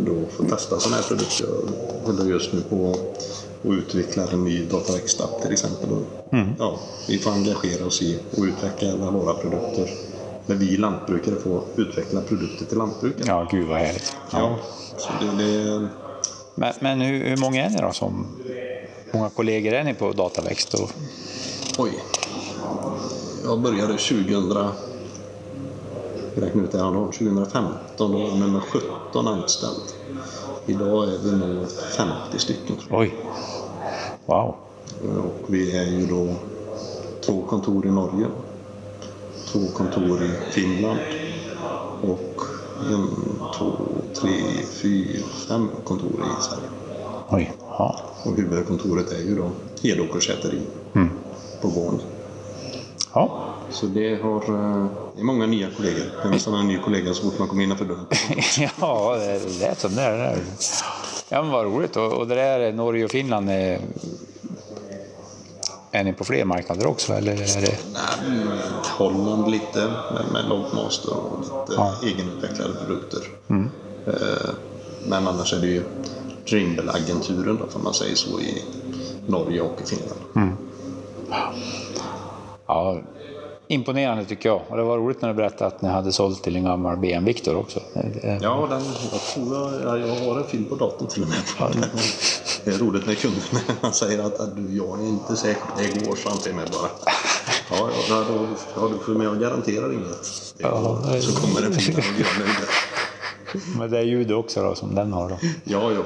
då 0.06 0.14
får 0.30 0.44
testa 0.44 0.80
sådana 0.80 0.96
här 0.96 1.08
produkter. 1.08 1.46
Jag 1.46 2.12
håller 2.12 2.30
just 2.30 2.52
nu 2.52 2.60
på 2.60 2.94
och 3.62 3.72
utvecklar 3.72 4.32
en 4.32 4.44
ny 4.44 4.64
dataväxtapp 4.64 5.42
till 5.42 5.52
exempel. 5.52 5.88
Och, 5.90 6.36
ja, 6.58 6.80
vi 7.08 7.18
får 7.18 7.30
engagera 7.30 7.86
oss 7.86 8.02
i 8.02 8.18
och 8.36 8.44
utveckla 8.44 8.92
alla 8.92 9.10
våra 9.10 9.34
produkter. 9.34 9.90
När 10.46 10.56
vi 10.56 10.76
lantbrukare 10.76 11.34
får 11.34 11.62
utveckla 11.76 12.20
produkter 12.20 12.64
till 12.64 12.78
lantbrukare. 12.78 13.24
Ja, 13.26 13.48
gud 13.50 13.68
vad 13.68 13.78
härligt. 13.78 14.16
Ja, 14.32 14.56
så 14.96 15.08
det, 15.20 15.44
det, 15.44 15.88
Men, 16.54 16.72
men 16.80 17.00
hur, 17.00 17.28
hur 17.28 17.36
många 17.36 17.64
är 17.64 17.70
ni 17.70 17.76
då 17.76 17.92
som... 17.92 18.26
Många 19.12 19.30
kollegor 19.30 19.72
är 19.72 19.84
ni 19.84 19.94
på 19.94 20.12
Dataväxt? 20.12 20.74
Och, 20.74 20.90
oj. 21.80 22.04
Jag 23.44 23.60
började 23.60 23.92
2000 23.92 24.72
jag 26.34 26.44
räknar 26.44 26.64
ut 26.64 26.72
det 26.72 26.78
här, 26.78 26.92
2015 26.92 28.14
och 28.14 28.20
var 28.20 28.36
nummer 28.36 28.60
17 28.60 29.28
anställd. 29.28 29.82
Idag 30.66 31.04
är 31.04 31.18
vi 31.24 31.36
nog 31.36 31.68
50 31.68 32.38
stycken. 32.38 32.76
oj! 32.90 33.14
Wow! 34.26 34.54
Och 35.16 35.54
vi 35.54 35.76
är 35.76 35.84
ju 35.84 36.06
då 36.06 36.34
två 37.20 37.42
kontor 37.42 37.86
i 37.86 37.90
Norge, 37.90 38.26
två 39.46 39.60
kontor 39.74 40.22
i 40.22 40.52
Finland 40.52 40.98
och 42.02 42.40
en, 42.90 43.08
två, 43.58 43.72
tre, 44.14 44.30
fyra, 44.82 45.22
fem 45.48 45.68
kontor 45.84 46.10
i 46.10 46.42
Sverige. 46.42 46.68
Oj! 47.28 47.52
Ja. 47.68 48.00
Och 48.24 48.36
huvudkontoret 48.36 49.12
är 49.12 49.22
ju 49.22 49.36
då 49.36 49.50
Hedåkers 49.82 50.26
säteri 50.26 50.60
på 51.62 51.68
Gården. 51.68 52.00
ja. 53.14 53.46
Så 53.70 53.86
det, 53.86 54.22
har, 54.22 54.36
eh, 54.36 54.86
det 55.14 55.20
är 55.20 55.24
många 55.24 55.46
nya 55.46 55.68
kollegor. 55.76 56.04
Det 56.22 56.28
är 56.28 56.30
nästan 56.32 56.54
en 56.54 56.68
ny 56.68 56.78
kollega 56.78 57.14
så 57.14 57.22
fort 57.22 57.38
man 57.38 57.48
kommer 57.48 57.62
innanför 57.64 57.84
dörren. 57.84 58.06
ja, 58.80 59.16
det 59.16 59.58
lät 59.60 59.80
som 59.80 59.94
det. 59.94 60.02
det 60.10 60.16
där. 60.16 60.38
Ja, 61.28 61.42
men 61.42 61.50
vad 61.50 61.64
roligt. 61.64 61.96
Och, 61.96 62.12
och 62.12 62.26
det 62.28 62.34
där 62.34 62.60
är 62.60 62.72
Norge 62.72 63.04
och 63.04 63.10
Finland. 63.10 63.50
Är, 63.50 63.80
är 65.90 66.04
ni 66.04 66.12
på 66.12 66.24
fler 66.24 66.44
marknader 66.44 66.86
också? 66.86 67.12
Eller 67.12 67.32
är 67.32 67.60
det... 67.60 67.78
Nej, 67.92 68.40
Holland 68.98 69.50
lite 69.50 69.92
med, 70.32 70.48
Logmaster 70.48 71.12
och 71.16 71.40
lite 71.40 71.72
Ja. 71.76 71.94
egenutvecklade 72.04 72.74
produkter. 72.86 73.20
Eh, 74.06 74.50
Men 75.08 75.28
annars 75.28 75.52
är 75.52 75.60
det 75.60 75.66
ju 75.66 75.82
Trimble-agenturen 76.48 77.56
då, 77.60 77.66
får 77.66 77.80
man 77.80 77.94
säga 77.94 78.16
så, 78.16 78.40
i 78.40 78.64
Norge 79.26 79.60
och 79.60 79.78
i 79.84 79.86
Finland. 79.86 80.56
Ja, 82.66 82.98
imponerande 83.68 84.24
tycker 84.24 84.48
jag. 84.48 84.62
Och 84.68 84.76
det 84.76 84.82
var 84.82 84.98
roligt 84.98 85.22
när 85.22 85.28
du 85.28 85.34
berättade 85.34 85.66
att 85.66 85.82
ni 85.82 85.88
hade 85.88 86.12
sålt 86.12 86.42
till 86.42 86.56
en 86.56 86.64
gammal 86.64 86.96
BM 86.96 87.24
Victor 87.24 87.56
också. 87.56 87.80
Ja, 88.40 88.66
den, 88.70 88.82
jag 89.12 89.20
tror 89.34 89.82
jag, 89.84 90.00
jag 90.00 90.14
har 90.14 90.38
en 90.38 90.44
film 90.44 90.64
på 90.64 90.74
datorn 90.74 91.08
till 91.08 91.22
och 91.22 91.28
med. 91.28 91.38
Det 92.64 92.70
är 92.70 92.78
roligt 92.78 93.06
när 93.06 93.14
kunden 93.14 93.92
säger 93.92 94.22
att 94.22 94.56
du, 94.56 94.76
jag 94.76 95.00
är 95.00 95.06
inte 95.06 95.36
säker, 95.36 95.62
det 95.78 96.06
går 96.06 96.16
fram 96.16 96.38
till 96.38 96.54
mig 96.54 96.64
bara. 96.72 96.90
Ja, 97.70 97.90
ja, 98.08 98.24
då, 98.28 98.46
ja 98.76 98.88
du 98.88 98.98
får 99.04 99.12
med 99.12 99.28
och 99.28 99.38
garanterar 99.38 99.92
inget. 99.92 100.54
Ja, 100.58 101.02
så 101.20 101.40
kommer 101.40 101.60
det 101.60 101.80
fina 101.80 101.98
och 101.98 103.78
Men 103.78 103.90
det 103.90 103.98
är 103.98 104.02
ljud 104.02 104.32
också 104.32 104.62
då, 104.62 104.74
som 104.74 104.94
den 104.94 105.12
har 105.12 105.28
då? 105.28 105.38
Ja, 105.64 105.92
jag, 105.92 106.04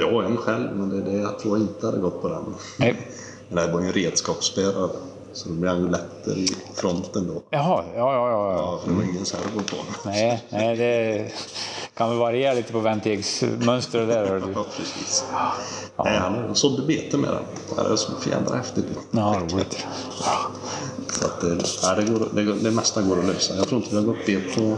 jag 0.00 0.12
har 0.12 0.22
en 0.22 0.36
själv, 0.36 0.76
men 0.76 0.88
det, 0.88 1.00
det, 1.10 1.16
jag 1.16 1.38
tror 1.38 1.58
inte 1.58 1.86
hade 1.86 1.98
gått 1.98 2.22
på 2.22 2.28
den. 2.28 2.54
Nej. 2.78 3.08
Det 3.48 3.72
var 3.72 3.80
ju 3.80 3.86
en 3.86 3.92
redskapsbärare. 3.92 4.90
Så 5.32 5.48
då 5.48 5.54
blir 5.54 5.70
han 5.70 5.78
ju 5.78 5.90
lättare 5.90 6.34
i 6.34 6.56
fronten 6.74 7.26
då. 7.26 7.42
Jaha, 7.50 7.84
ja, 7.96 8.14
ja, 8.14 8.30
ja. 8.30 8.52
Ja, 8.52 8.80
för 8.82 8.90
det 8.90 8.96
var 8.96 9.02
ingen 9.02 9.24
servo 9.24 9.60
på 9.70 9.76
Nej, 10.04 10.44
nej, 10.50 10.76
det 10.76 11.32
kan 11.94 12.08
väl 12.08 12.18
variera 12.18 12.54
lite 12.54 12.72
på 12.72 12.80
ventigsmönstret 12.80 14.08
där. 14.08 14.42
Ja, 14.54 14.64
precis. 14.76 15.24
Ja. 15.32 16.04
Nej, 16.04 16.16
han 16.18 16.54
sådde 16.54 16.86
bete 16.86 17.16
med 17.16 17.30
den. 17.30 17.42
Det 17.86 17.92
är 17.92 17.96
så 17.96 18.12
jädra 18.30 18.56
häftigt. 18.56 18.84
Ja, 19.10 19.40
roligt. 19.52 19.86
Så 21.08 21.26
att 21.26 21.40
det, 21.40 21.58
ja, 21.82 21.94
det, 21.94 22.02
går, 22.04 22.28
det, 22.32 22.54
det 22.54 22.70
mesta 22.70 23.02
går 23.02 23.18
att 23.18 23.26
lösa. 23.26 23.56
Jag 23.56 23.68
tror 23.68 23.80
inte 23.82 23.90
vi 23.90 24.00
har 24.00 24.06
gått 24.06 24.26
bet 24.26 24.54
på 24.54 24.76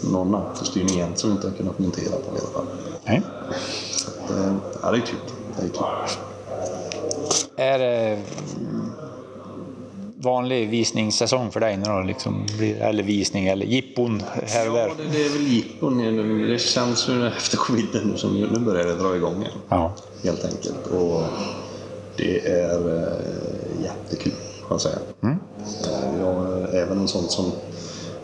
någon 0.00 0.34
autostyrning 0.34 1.00
än 1.00 1.16
som 1.16 1.30
vi 1.30 1.36
inte 1.36 1.48
har 1.48 1.54
kunnat 1.54 1.78
montera 1.78 2.10
på 2.10 2.36
i 2.36 2.40
alla 2.40 2.50
fall. 2.50 2.66
Nej. 3.04 3.22
Så 3.90 4.10
att, 4.10 4.30
ja, 4.82 4.90
det 4.90 4.96
är 4.96 5.00
kul. 5.00 5.18
Det 5.56 5.64
är 5.64 5.68
kul. 5.68 6.16
Är 7.56 7.78
det 7.78 8.18
vanlig 10.16 10.68
visningssäsong 10.70 11.50
för 11.50 11.60
dig 11.60 11.76
nu 11.76 11.84
då? 11.84 12.00
Liksom, 12.00 12.46
eller 12.80 13.02
visning 13.02 13.46
eller 13.46 13.66
jippon 13.66 14.22
här 14.46 14.68
och 14.68 14.74
där? 14.76 14.88
Ja, 14.88 14.94
det, 14.96 15.18
det 15.18 15.24
är 15.24 15.30
väl 15.30 15.46
jippon 15.46 15.98
nu. 15.98 16.48
Det 16.48 16.58
känns 16.58 17.08
ju 17.08 17.26
efter 17.26 17.56
covid 17.56 17.86
nu 18.04 18.16
som 18.16 18.40
nu 18.40 18.58
börjar 18.58 18.84
det 18.84 18.94
dra 18.94 19.16
igång 19.16 19.40
igen. 19.40 19.58
Ja. 19.68 19.94
Helt 20.24 20.44
enkelt. 20.44 20.86
Och 20.86 21.22
det 22.16 22.46
är 22.46 22.96
äh, 22.96 23.84
jättekul, 23.84 24.32
kan 24.32 24.68
jag 24.70 24.80
säga. 24.80 24.98
Mm. 25.22 25.36
Jag 26.20 26.74
även 26.74 26.98
en 26.98 27.08
sån 27.08 27.28
som 27.28 27.52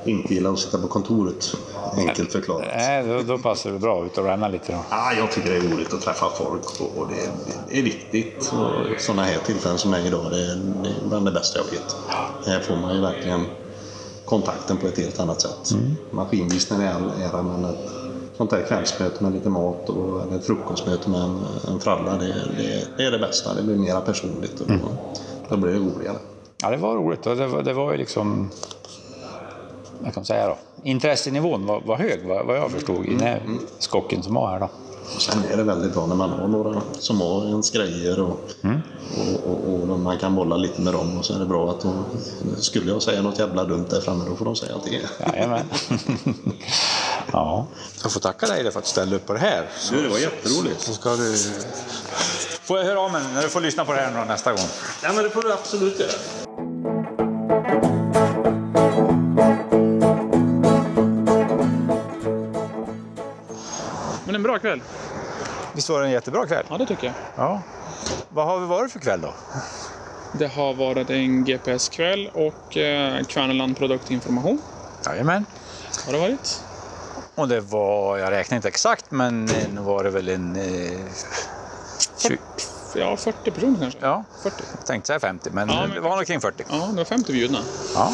inte 0.04 0.34
gillar 0.34 0.52
att 0.52 0.58
sitta 0.58 0.78
på 0.78 0.88
kontoret, 0.88 1.54
enkelt 1.96 2.32
förklarat. 2.32 2.66
Nej, 2.76 3.06
då, 3.06 3.22
då 3.22 3.38
passar 3.38 3.70
det 3.70 3.78
bra 3.78 4.06
ut 4.06 4.18
och 4.18 4.24
ränna 4.24 4.48
lite 4.48 4.72
då. 4.72 4.78
Ja, 4.90 5.12
jag 5.18 5.32
tycker 5.32 5.50
det 5.50 5.56
är 5.56 5.60
roligt 5.60 5.94
att 5.94 6.00
träffa 6.00 6.26
folk 6.30 6.80
och 6.96 7.08
det, 7.08 7.30
det 7.68 7.78
är 7.78 7.82
viktigt. 7.82 8.52
Och 8.52 9.00
sådana 9.00 9.22
här 9.22 9.38
tillfällen 9.46 9.78
som 9.78 9.94
är 9.94 10.06
idag, 10.06 10.30
det 10.30 10.42
är, 10.42 10.56
det 10.82 10.88
är 10.88 11.08
bland 11.08 11.26
det 11.26 11.32
bästa 11.32 11.58
jag 11.58 11.64
vet. 11.64 11.96
Här 12.46 12.60
får 12.60 12.76
man 12.76 12.94
ju 12.94 13.00
verkligen 13.00 13.46
kontakten 14.24 14.76
på 14.76 14.86
ett 14.86 14.98
helt 14.98 15.20
annat 15.20 15.40
sätt. 15.40 15.70
Mm. 15.72 15.94
Maskinvisningen 16.10 16.86
är 16.86 16.94
all 16.94 17.10
ära, 17.22 17.42
men 17.42 17.64
ett 17.64 17.90
sånt 18.36 18.52
här 18.52 18.62
kvällsmöte 18.68 19.24
med 19.24 19.32
lite 19.32 19.48
mat 19.48 19.88
och, 19.88 20.22
eller 20.22 20.36
ett 20.36 20.46
frukostmöte 20.46 21.10
med 21.10 21.20
en, 21.20 21.40
en 21.68 21.80
fralla, 21.80 22.12
det, 22.12 22.26
det, 22.56 22.88
det, 22.96 23.04
är 23.04 23.10
det 23.10 23.18
bästa. 23.18 23.54
Det 23.54 23.62
blir 23.62 23.76
mera 23.76 24.00
personligt 24.00 24.60
och 24.60 24.70
mm. 24.70 24.80
då, 24.82 24.88
då 25.48 25.56
blir 25.56 25.72
det 25.72 25.78
roligare. 25.78 26.16
Ja, 26.62 26.70
det 26.70 26.76
var 26.76 26.96
roligt. 26.96 27.22
Det 27.22 27.46
var, 27.46 27.62
det 27.62 27.72
var 27.72 27.92
ju 27.92 27.98
liksom 27.98 28.50
vad 30.02 30.14
kan 30.14 30.20
man 30.20 30.24
säga 30.24 30.46
då, 30.46 30.56
intressenivån 30.82 31.66
var, 31.66 31.80
var 31.80 31.96
hög 31.96 32.26
vad, 32.26 32.56
jag 32.56 32.70
förstod 32.70 33.06
i 33.06 33.10
den 33.10 33.20
här 33.20 33.42
skocken 33.78 34.22
som 34.22 34.34
var 34.34 34.50
här. 34.50 34.60
Då. 34.60 34.68
Sen 35.18 35.44
är 35.52 35.56
det 35.56 35.62
väldigt 35.62 35.94
bra 35.94 36.06
när 36.06 36.14
man 36.14 36.30
har 36.30 36.48
några 36.48 36.82
som 36.98 37.20
har 37.20 37.46
ens 37.46 37.70
grejer 37.70 38.20
och, 38.20 38.40
mm. 38.62 38.80
och, 39.46 39.50
och, 39.52 39.90
och, 39.90 39.98
man 40.00 40.18
kan 40.18 40.34
bolla 40.34 40.56
lite 40.56 40.80
med 40.80 40.92
dem 40.92 41.18
och 41.18 41.24
så 41.24 41.34
är 41.34 41.38
det 41.38 41.46
bra 41.46 41.70
att 41.70 41.80
de, 41.80 42.04
skulle 42.58 42.90
jag 42.90 43.02
säga 43.02 43.22
något 43.22 43.38
jävla 43.38 43.64
dumt 43.64 43.86
där 43.90 44.00
framme 44.00 44.24
då 44.28 44.36
får 44.36 44.44
de 44.44 44.56
säga 44.56 44.74
att 44.74 44.84
det 44.84 44.96
är. 44.96 45.32
Jajamän. 45.32 45.64
ja. 47.32 47.66
Jag 48.02 48.12
får 48.12 48.20
tacka 48.20 48.46
dig 48.46 48.72
för 48.72 48.78
att 48.78 48.84
du 48.84 48.90
ställde 48.90 49.16
upp 49.16 49.26
på 49.26 49.32
det 49.32 49.38
här. 49.38 49.66
Så, 49.78 49.94
det 49.94 50.08
var 50.08 50.18
jätteroligt. 50.18 50.80
Så 50.80 50.92
ska 50.92 51.16
du... 51.16 51.36
Får 52.62 52.78
jag 52.78 52.84
höra 52.84 53.00
av 53.00 53.12
mig 53.12 53.22
när 53.34 53.42
du 53.42 53.48
får 53.48 53.60
lyssna 53.60 53.84
på 53.84 53.92
det 53.92 54.00
här 54.00 54.24
nästa 54.24 54.50
gång? 54.50 54.66
Ja 55.02 55.12
men 55.12 55.24
det 55.24 55.30
får 55.30 55.42
du 55.42 55.52
absolut 55.52 56.00
göra. 56.00 56.12
Kväll. 64.62 64.82
Visst 65.72 65.88
var 65.88 66.00
det 66.00 66.06
en 66.06 66.12
jättebra 66.12 66.46
kväll? 66.46 66.64
Ja, 66.68 66.78
det 66.78 66.86
tycker 66.86 67.06
jag. 67.06 67.14
Ja. 67.36 67.62
Vad 68.28 68.46
har 68.46 68.60
vi 68.60 68.66
varit 68.66 68.92
för 68.92 68.98
kväll 69.00 69.20
då? 69.20 69.34
Det 70.38 70.46
har 70.46 70.74
varit 70.74 71.10
en 71.10 71.44
GPS-kväll 71.44 72.30
och 72.34 72.76
eh, 72.76 73.24
Kverneland 73.24 73.76
produktinformation. 73.76 74.62
Jajamän. 75.06 75.46
Har 76.06 76.12
det 76.12 76.18
varit? 76.18 76.60
Och 77.34 77.48
det 77.48 77.60
var, 77.60 78.18
jag 78.18 78.30
räknar 78.30 78.56
inte 78.56 78.68
exakt, 78.68 79.10
men 79.10 79.44
nu 79.44 79.80
var 79.80 80.04
det 80.04 80.10
väl 80.10 80.28
en... 80.28 80.56
Eh, 80.56 80.98
20... 82.18 82.38
Ja, 82.94 83.16
40 83.16 83.50
personer 83.50 83.78
kanske? 83.80 83.98
Ja, 84.02 84.24
40. 84.42 84.56
jag 84.78 84.86
tänkte 84.86 85.06
säga 85.06 85.20
50, 85.20 85.50
men, 85.52 85.68
ja, 85.68 85.80
men 85.86 85.90
det 85.90 86.00
var 86.00 86.16
nog 86.16 86.26
kring 86.26 86.40
40. 86.40 86.64
Ja, 86.68 86.88
det 86.90 86.96
var 86.96 87.04
50 87.04 87.32
bjudna. 87.32 87.58
Ja. 87.94 88.12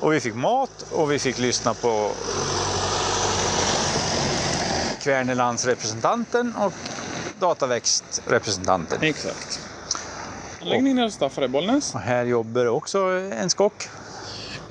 Och 0.00 0.12
vi 0.12 0.20
fick 0.20 0.34
mat 0.34 0.86
och 0.92 1.12
vi 1.12 1.18
fick 1.18 1.38
lyssna 1.38 1.74
på 1.74 2.10
Kvernelandsrepresentanten 5.00 6.54
och 6.56 6.72
Dataväxtrepresentanten. 7.38 8.98
Exakt. 9.02 9.60
Anläggningen 10.62 10.98
är 10.98 11.08
Staffare 11.08 11.48
Bollnäs. 11.48 11.94
Och 11.94 12.00
här 12.00 12.24
jobbar 12.24 12.66
också 12.66 12.98
en 13.32 13.50
skock. 13.50 13.88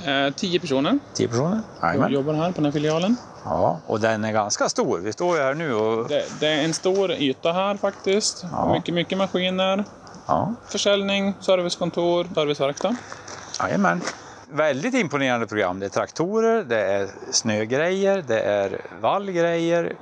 Eh, 0.05 0.33
tio 0.35 0.59
personer. 0.59 0.99
Tio 1.13 1.27
personer, 1.27 1.61
Jajamän. 1.81 2.11
jobbar 2.11 2.33
här 2.33 2.51
på 2.51 2.55
den 2.55 2.65
här 2.65 2.71
filialen. 2.71 3.15
Ja, 3.45 3.79
och 3.85 3.99
den 3.99 4.25
är 4.25 4.31
ganska 4.31 4.69
stor. 4.69 4.99
Vi 4.99 5.13
står 5.13 5.37
ju 5.37 5.43
här 5.43 5.53
nu 5.53 5.73
och... 5.73 6.09
Det, 6.09 6.25
det 6.39 6.47
är 6.47 6.63
en 6.63 6.73
stor 6.73 7.11
yta 7.11 7.53
här 7.53 7.77
faktiskt. 7.77 8.45
Ja. 8.51 8.73
Mycket, 8.73 8.95
mycket 8.95 9.17
maskiner. 9.17 9.85
Ja. 10.27 10.53
Försäljning, 10.67 11.33
servicekontor, 11.39 12.27
serviceverkstad. 12.35 12.95
Jajamän 13.59 14.01
väldigt 14.51 14.93
imponerande 14.93 15.47
program. 15.47 15.79
Det 15.79 15.85
är 15.85 15.89
traktorer, 15.89 16.63
det 16.63 16.81
är 16.81 17.07
snögrejer, 17.31 18.23
det 18.27 18.39
är 18.39 18.81
vallgrejer. 19.01 19.95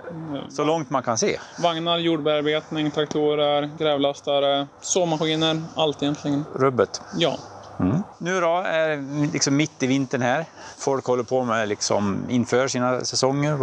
Så 0.50 0.64
långt 0.64 0.90
man 0.90 1.04
kan 1.04 1.18
se. 1.18 1.40
Vagnar, 1.64 1.98
jordbearbetning, 1.98 2.92
traktorer, 2.92 3.70
grävlastare, 3.78 4.68
såmaskiner, 4.82 5.62
allt 5.76 6.04
egentligen. 6.04 6.46
Rubbet. 6.56 7.02
Ja. 7.18 7.38
Mm. 7.80 8.04
Nu 8.18 8.42
då 8.42 8.58
är 8.58 8.90
det 8.90 9.34
liksom 9.34 9.56
mitt 9.56 9.84
i 9.84 9.88
vintern 9.88 10.22
här. 10.22 10.46
Folk 10.78 11.06
håller 11.06 11.24
på 11.24 11.44
med 11.44 11.70
liksom 11.70 12.26
inför 12.30 12.68
sina 12.68 13.02
säsonger. 13.02 13.58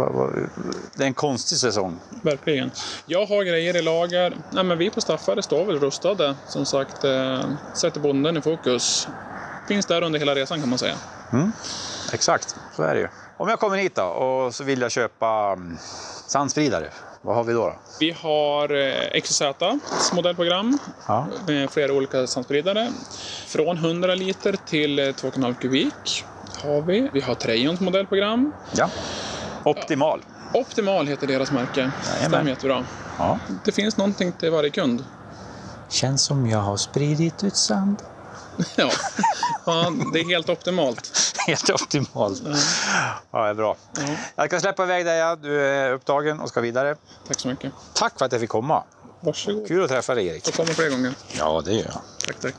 Det 0.97 1.03
är 1.03 1.07
en 1.07 1.13
konstig 1.13 1.57
säsong. 1.57 1.99
Verkligen. 2.21 2.71
Jag 3.05 3.25
har 3.25 3.43
grejer 3.43 3.75
i 3.75 3.81
lager. 3.81 4.37
Nej, 4.51 4.63
men 4.63 4.77
vi 4.77 4.89
på 4.89 5.01
Staffare 5.01 5.43
står 5.43 5.65
väl 5.65 5.79
rustade. 5.79 6.35
Som 6.47 6.65
sagt, 6.65 7.03
eh, 7.03 7.39
sätter 7.73 7.99
bonden 7.99 8.37
i 8.37 8.41
fokus 8.41 9.07
finns 9.67 9.85
där 9.85 10.01
under 10.01 10.19
hela 10.19 10.35
resan 10.35 10.59
kan 10.59 10.69
man 10.69 10.79
säga. 10.79 10.95
Mm. 11.33 11.51
Exakt, 12.13 12.55
så 12.75 12.83
är 12.83 12.95
det 12.95 13.01
ju. 13.01 13.07
Om 13.37 13.49
jag 13.49 13.59
kommer 13.59 13.77
hit 13.77 13.95
då 13.95 14.03
och 14.03 14.55
så 14.55 14.63
vill 14.63 14.81
jag 14.81 14.91
köpa 14.91 15.53
mm, 15.53 15.77
sandspridare, 16.27 16.89
vad 17.21 17.35
har 17.35 17.43
vi 17.43 17.53
då? 17.53 17.59
då? 17.59 17.75
Vi 17.99 18.11
har 18.11 18.75
eh, 18.75 19.21
XZ 19.21 19.41
modellprogram 20.13 20.77
ja. 21.07 21.27
med 21.47 21.69
flera 21.69 21.93
olika 21.93 22.27
sandspridare. 22.27 22.91
Från 23.47 23.77
100 23.77 24.15
liter 24.15 24.55
till 24.65 24.99
2,5 24.99 25.49
eh, 25.49 25.55
kubik 25.55 26.25
har 26.63 26.81
vi. 26.81 27.09
Vi 27.13 27.21
har 27.21 27.35
Trejons 27.35 27.79
modellprogram. 27.79 28.53
Ja. 28.71 28.89
Optimal. 29.63 30.21
Ja. 30.53 30.59
Optimal 30.59 31.07
heter 31.07 31.27
deras 31.27 31.51
märke. 31.51 31.91
Stämmer 32.27 32.49
jättebra. 32.49 32.85
Ja. 33.17 33.39
Det 33.65 33.71
finns 33.71 33.97
någonting 33.97 34.31
till 34.31 34.51
varje 34.51 34.69
kund. 34.69 35.03
Känns 35.89 36.23
som 36.23 36.49
jag 36.49 36.59
har 36.59 36.77
spridit 36.77 37.43
ut 37.43 37.55
sand. 37.55 38.03
ja. 38.75 38.89
ja, 39.65 39.93
det 40.13 40.19
är 40.19 40.25
helt 40.25 40.49
optimalt. 40.49 41.11
helt 41.47 41.69
optimalt. 41.69 42.41
Ja, 42.45 42.55
ja 43.31 43.43
det 43.43 43.49
är 43.49 43.53
bra. 43.53 43.75
Ja. 43.97 44.03
Jag 44.35 44.49
kan 44.49 44.61
släppa 44.61 44.83
iväg 44.83 45.05
dig, 45.05 45.37
du 45.41 45.61
är 45.61 45.93
upptagen 45.93 46.39
och 46.39 46.49
ska 46.49 46.61
vidare. 46.61 46.95
Tack 47.27 47.39
så 47.39 47.47
mycket. 47.47 47.73
Tack 47.93 48.17
för 48.17 48.25
att 48.25 48.31
jag 48.31 48.41
fick 48.41 48.49
komma. 48.49 48.83
Varsågod. 49.19 49.67
Kul 49.67 49.83
att 49.83 49.89
träffa 49.89 50.15
dig, 50.15 50.27
Erik. 50.27 50.47
Jag 50.47 50.53
kommer 50.53 50.73
fler 50.73 50.89
gånger. 50.89 51.13
Ja, 51.37 51.61
det 51.65 51.73
gör 51.73 51.85
jag. 51.85 52.01
Tack, 52.25 52.39
tack. 52.41 52.55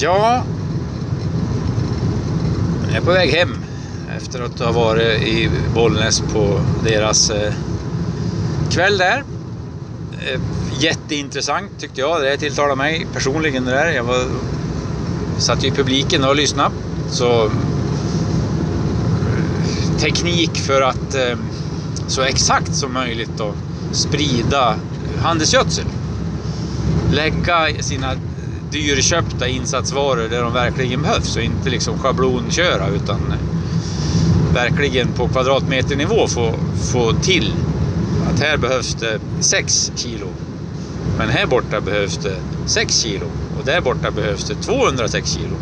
Ja, 0.00 0.44
jag 2.88 2.96
är 2.96 3.00
på 3.00 3.10
väg 3.10 3.30
hem 3.30 3.56
efter 4.16 4.42
att 4.42 4.58
ha 4.58 4.72
varit 4.72 5.22
i 5.22 5.50
Bollnäs 5.74 6.20
på 6.20 6.60
deras 6.84 7.30
eh, 7.30 7.52
kväll 8.76 8.98
där. 8.98 9.24
Eh, 10.12 10.40
jätteintressant 10.78 11.70
tyckte 11.78 12.00
jag. 12.00 12.22
Det 12.22 12.36
tilltalade 12.36 12.76
mig 12.76 13.06
personligen 13.12 13.64
det 13.64 13.70
där. 13.70 13.86
Jag 13.92 14.04
var, 14.04 14.24
satt 15.38 15.64
ju 15.64 15.68
i 15.68 15.70
publiken 15.70 16.24
och 16.24 16.36
lyssnade. 16.36 16.70
Så 17.10 17.44
eh, 17.44 17.50
teknik 20.00 20.56
för 20.56 20.82
att 20.82 21.14
eh, 21.14 21.38
så 22.06 22.22
exakt 22.22 22.74
som 22.74 22.92
möjligt 22.92 23.30
då, 23.38 23.52
sprida 23.92 24.74
handelsgödsel. 25.22 25.86
Lägga 27.12 27.82
sina 27.82 28.12
dyrköpta 28.70 29.48
insatsvaror 29.48 30.28
där 30.28 30.42
de 30.42 30.52
verkligen 30.52 31.02
behövs 31.02 31.36
och 31.36 31.42
inte 31.42 31.70
liksom 31.70 31.98
schablonköra 31.98 32.88
utan 32.88 33.20
verkligen 34.54 35.08
på 35.08 35.28
kvadratmeternivå 35.28 36.26
få, 36.28 36.54
få 36.92 37.12
till 37.12 37.52
att 38.36 38.42
här 38.42 38.56
behövs 38.56 38.94
det 38.94 39.20
6 39.40 39.92
kilo. 39.96 40.26
Men 41.18 41.28
här 41.28 41.46
borta 41.46 41.80
behövs 41.80 42.16
det 42.16 42.36
6 42.66 42.94
kilo 42.94 43.26
och 43.58 43.64
där 43.64 43.80
borta 43.80 44.10
behövs 44.10 44.44
det 44.44 44.54
206 44.54 45.30
kilo. 45.30 45.56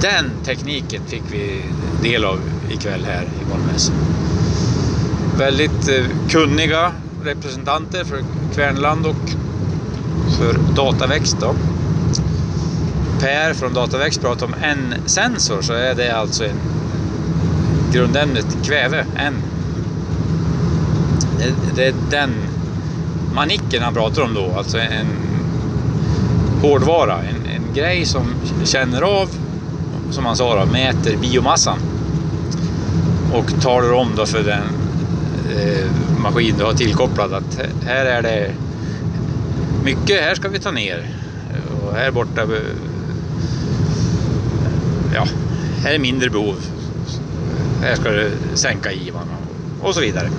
Den 0.00 0.30
tekniken 0.44 1.02
fick 1.06 1.22
vi 1.30 1.62
del 2.02 2.24
av 2.24 2.40
ikväll 2.70 3.04
här 3.04 3.22
i 3.22 3.44
Bollnäs. 3.50 3.92
Väldigt 5.38 5.88
eh, 5.88 6.04
kunniga 6.28 6.92
representanter 7.24 8.04
för 8.04 8.18
Kvärnland 8.54 9.06
och 9.06 9.30
för 10.38 10.74
Dataväxt. 10.76 11.36
Då. 11.40 11.54
Per 13.20 13.54
från 13.54 13.74
Dataväxt 13.74 14.20
pratade 14.20 14.52
om 14.52 14.54
N-sensor 14.62 15.62
så 15.62 15.72
är 15.72 15.94
det 15.94 16.10
alltså 16.10 16.44
en 16.44 16.56
grundämnet 17.92 18.46
kväve, 18.64 19.06
N. 19.16 19.34
Eh, 21.40 21.52
det 21.74 21.86
är 21.86 21.94
den 22.10 22.30
manicken 23.34 23.82
han 23.82 23.94
pratar 23.94 24.22
om 24.22 24.34
då, 24.34 24.52
alltså 24.56 24.78
en 24.78 25.06
hårdvara, 26.62 27.18
en, 27.22 27.50
en 27.54 27.74
grej 27.74 28.06
som 28.06 28.34
känner 28.64 29.02
av, 29.02 29.28
som 30.10 30.26
han 30.26 30.36
sa 30.36 30.64
då, 30.64 30.72
mäter 30.72 31.16
biomassan 31.16 31.78
och 33.32 33.60
talar 33.60 33.92
om 33.92 34.08
då 34.16 34.26
för 34.26 34.42
den 34.42 34.62
eh, 35.56 35.86
maskin 36.20 36.54
du 36.58 36.64
har 36.64 36.72
tillkopplad 36.72 37.32
att 37.32 37.60
här 37.86 38.06
är 38.06 38.22
det 38.22 38.52
mycket, 39.84 40.20
här 40.20 40.34
ska 40.34 40.48
vi 40.48 40.58
ta 40.58 40.70
ner 40.70 41.06
och 41.82 41.94
här 41.94 42.10
borta 42.10 42.42
eh, 42.42 42.48
ja, 45.14 45.24
här 45.84 45.94
är 45.94 45.98
mindre 45.98 46.30
behov 46.30 46.56
här 47.82 47.94
ska 47.94 48.10
du 48.10 48.30
sänka 48.54 48.92
givarna 48.92 49.36
och 49.80 49.94
så 49.94 50.00
vidare. 50.00 50.30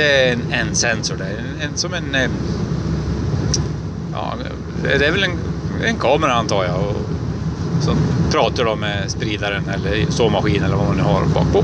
Det 0.00 0.28
är 0.28 0.32
en, 0.32 0.52
en 0.52 0.74
sensor 0.74 1.16
där, 1.16 1.26
en, 1.26 1.60
en, 1.60 1.76
som 1.76 1.94
en... 1.94 2.14
Eh, 2.14 2.30
ja, 4.12 4.34
det 4.82 5.06
är 5.06 5.12
väl 5.12 5.22
en, 5.22 5.38
en 5.84 5.96
kamera 5.96 6.32
antar 6.32 6.64
jag. 6.64 6.78
Och, 6.78 6.96
som 7.82 7.96
pratar 8.30 8.64
då 8.64 8.76
med 8.76 9.10
spridaren 9.10 9.68
eller 9.68 10.10
såmaskin 10.10 10.62
eller 10.62 10.76
vad 10.76 10.86
man 10.86 10.96
nu 10.96 11.02
har 11.02 11.26
bakpå. 11.34 11.58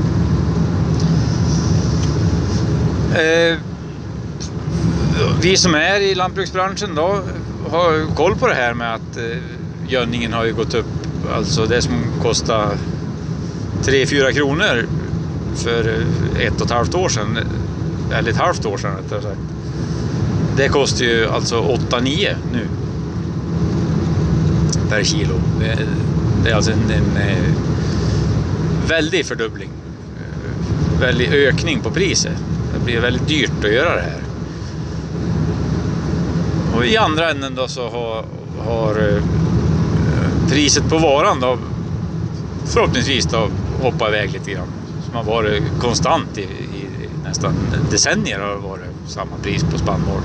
Eh, 3.19 3.57
vi 5.41 5.57
som 5.57 5.75
är 5.75 5.99
i 5.99 6.15
lantbruksbranschen 6.15 6.95
då 6.95 7.19
har 7.69 8.15
koll 8.15 8.35
på 8.35 8.47
det 8.47 8.55
här 8.55 8.73
med 8.73 8.93
att 8.93 9.17
eh, 9.17 9.37
gödningen 9.87 10.33
har 10.33 10.45
ju 10.45 10.53
gått 10.53 10.73
upp. 10.73 10.85
Alltså 11.35 11.65
det 11.65 11.81
som 11.81 11.93
kostar 12.21 12.77
3-4 13.83 14.31
kronor 14.31 14.87
för 15.55 15.87
eh, 15.87 16.45
ett 16.47 16.61
och 16.61 16.65
ett 16.65 16.71
halvt 16.71 16.95
år 16.95 17.09
sedan, 17.09 17.37
eller 18.13 18.31
ett 18.31 18.37
halvt 18.37 18.65
år 18.65 18.77
sedan 18.77 18.97
rättare 18.97 19.21
sagt. 19.21 19.39
Det 20.57 20.67
kostar 20.67 21.05
ju 21.05 21.29
alltså 21.29 21.61
8-9 21.61 22.35
nu 22.53 22.67
per 24.89 25.03
kilo. 25.03 25.33
Det, 26.43 26.49
är 26.49 26.55
alltså 26.55 26.71
en, 26.71 26.91
en, 26.91 27.17
en 27.17 27.55
väldig 28.87 29.25
fördubbling. 29.25 29.69
Eh, 30.17 30.99
väldig 30.99 31.33
ökning 31.33 31.79
på 31.79 31.91
priset. 31.91 32.37
Det 32.73 32.85
blir 32.85 32.99
väldigt 32.99 33.27
dyrt 33.27 33.63
att 33.63 33.73
göra 33.73 33.95
det 33.95 34.01
här. 34.01 34.21
Och 36.75 36.85
i 36.85 36.97
andra 36.97 37.31
änden 37.31 37.55
då 37.55 37.67
så 37.67 37.89
har, 37.89 38.25
har 38.65 39.09
eh, 39.09 39.23
priset 40.49 40.89
på 40.89 40.97
varan 40.97 41.39
då 41.39 41.57
förhoppningsvis 42.65 43.25
då 43.25 43.49
hoppat 43.81 44.09
iväg 44.09 44.31
lite 44.31 44.51
grann. 44.51 44.67
Som 45.05 45.15
har 45.15 45.23
varit 45.23 45.63
konstant 45.79 46.37
i 46.37 46.47
nästan 47.27 47.53
decennier 47.91 48.39
har 48.39 48.49
det 48.49 48.67
varit 48.67 48.95
samma 49.07 49.37
pris 49.43 49.63
på 49.63 49.77
spannmål. 49.77 50.21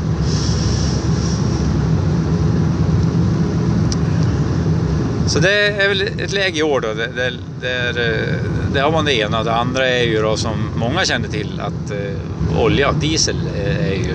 Så 5.27 5.39
det 5.39 5.67
är 5.67 5.89
väl 5.89 6.03
ett 6.03 6.33
läge 6.33 6.59
i 6.59 6.63
år 6.63 6.81
då. 6.81 6.95
Det, 6.95 7.07
det, 7.07 7.93
det, 7.93 8.39
det 8.75 8.81
har 8.81 8.93
man 8.93 9.05
det 9.05 9.15
ena. 9.15 9.45
Det 9.45 9.53
andra 9.53 9.89
är 9.89 10.05
ju 10.05 10.23
då 10.23 10.37
som 10.37 10.71
många 10.77 11.05
känner 11.05 11.29
till 11.29 11.61
att 11.61 11.91
eh, 11.91 12.63
olja, 12.63 12.93
diesel, 12.93 13.37
eh, 13.57 13.87
är 13.89 13.95
ju 13.95 14.15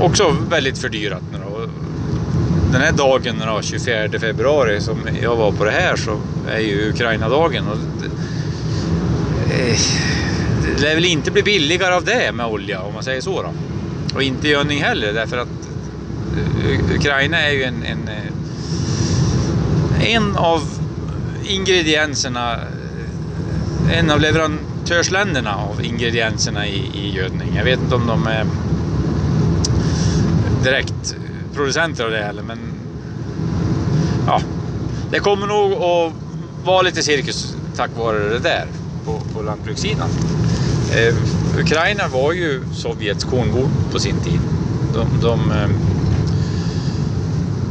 också 0.00 0.36
väldigt 0.50 0.78
fördyrat 0.78 1.22
nu 1.32 1.38
då. 1.38 1.66
Den 2.72 2.80
här 2.80 2.92
dagen 2.92 3.42
då, 3.46 3.62
24 3.62 4.18
februari 4.20 4.80
som 4.80 4.98
jag 5.22 5.36
var 5.36 5.52
på 5.52 5.64
det 5.64 5.70
här 5.70 5.96
så 5.96 6.20
är 6.50 6.58
ju 6.58 6.90
Ukraina-dagen. 6.90 7.64
Och 7.68 7.76
det, 8.00 8.06
eh, 9.70 9.78
det 10.80 10.86
lär 10.86 10.94
väl 10.94 11.04
inte 11.04 11.30
bli 11.30 11.42
billigare 11.42 11.94
av 11.94 12.04
det 12.04 12.32
med 12.32 12.46
olja 12.46 12.82
om 12.82 12.94
man 12.94 13.02
säger 13.02 13.20
så 13.20 13.42
då. 13.42 13.52
Och 14.14 14.22
inte 14.22 14.48
gödning 14.48 14.82
heller 14.82 15.12
därför 15.12 15.38
att 15.38 15.48
eh, 16.64 16.96
Ukraina 16.96 17.38
är 17.38 17.50
ju 17.50 17.62
en, 17.62 17.82
en, 17.82 18.08
eh, 18.08 20.14
en 20.14 20.36
av 20.36 20.62
ingredienserna, 21.44 22.52
eh, 22.52 23.98
en 23.98 24.10
av 24.10 24.20
leverantörsländerna 24.20 25.56
av 25.56 25.84
ingredienserna 25.84 26.66
i, 26.66 26.90
i 26.94 27.16
gödning. 27.16 27.52
Jag 27.56 27.64
vet 27.64 27.80
inte 27.80 27.94
om 27.94 28.06
de 28.06 28.26
är 28.26 28.46
direkt 30.64 31.16
producenter 31.54 32.04
av 32.04 32.10
det 32.10 32.22
heller 32.22 32.42
men 32.42 32.58
ja, 34.26 34.40
det 35.10 35.18
kommer 35.18 35.46
nog 35.46 35.72
att 35.72 36.12
vara 36.64 36.82
lite 36.82 37.02
cirkus 37.02 37.56
tack 37.76 37.90
vare 37.98 38.18
det 38.18 38.38
där 38.38 38.66
på, 39.04 39.20
på 39.34 39.42
lantbrukssidan. 39.42 40.08
Eh, 40.96 41.14
Ukraina 41.58 42.08
var 42.08 42.32
ju 42.32 42.62
Sovjets 42.72 43.24
kornbord 43.24 43.70
på 43.92 43.98
sin 43.98 44.20
tid. 44.20 44.40
De, 44.94 45.20
de, 45.22 45.50
eh, 45.50 45.68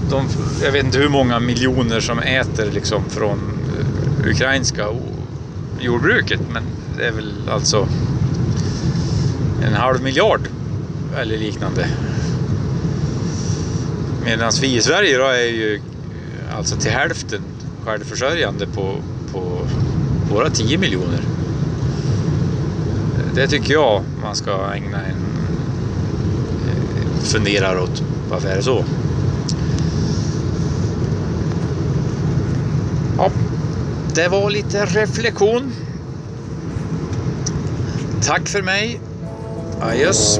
de, 0.10 0.28
jag 0.64 0.72
vet 0.72 0.86
inte 0.86 0.98
hur 0.98 1.10
många 1.10 1.40
miljoner 1.40 2.00
som 2.00 2.20
äter 2.20 2.72
liksom 2.72 3.04
från 3.10 3.40
eh, 3.80 4.30
ukrainska 4.30 4.86
jordbruket 5.80 6.40
men 6.54 6.64
det 6.98 7.08
är 7.08 7.12
väl 7.12 7.50
alltså 7.50 7.88
en 9.66 9.74
halv 9.74 10.04
miljard 10.04 10.42
eller 11.18 11.38
liknande. 11.38 11.88
Medan 14.26 14.52
vi 14.62 14.76
i 14.76 14.82
Sverige 14.82 15.18
då 15.18 15.26
är 15.26 15.44
ju 15.44 15.76
eh, 15.76 16.58
alltså 16.58 16.76
till 16.76 16.92
hälften 16.92 17.42
självförsörjande 17.86 18.68
på, 18.68 18.96
på 19.32 19.68
våra 20.32 20.50
10 20.50 20.78
miljoner. 20.78 21.39
Det 23.40 23.48
tycker 23.48 23.74
jag 23.74 24.04
man 24.22 24.36
ska 24.36 24.52
ägna 24.52 24.98
en 24.98 25.16
eh, 26.68 27.24
funderar 27.24 27.80
åt. 27.80 28.04
Varför 28.30 28.50
är 28.50 28.56
det 28.56 28.64
så? 28.64 28.86
Ja, 33.18 33.32
det 34.16 34.28
var 34.28 34.50
lite 34.50 34.86
reflektion. 34.86 35.72
Tack 38.22 38.48
för 38.48 38.62
mig. 38.62 39.00
Adjöss. 39.82 40.40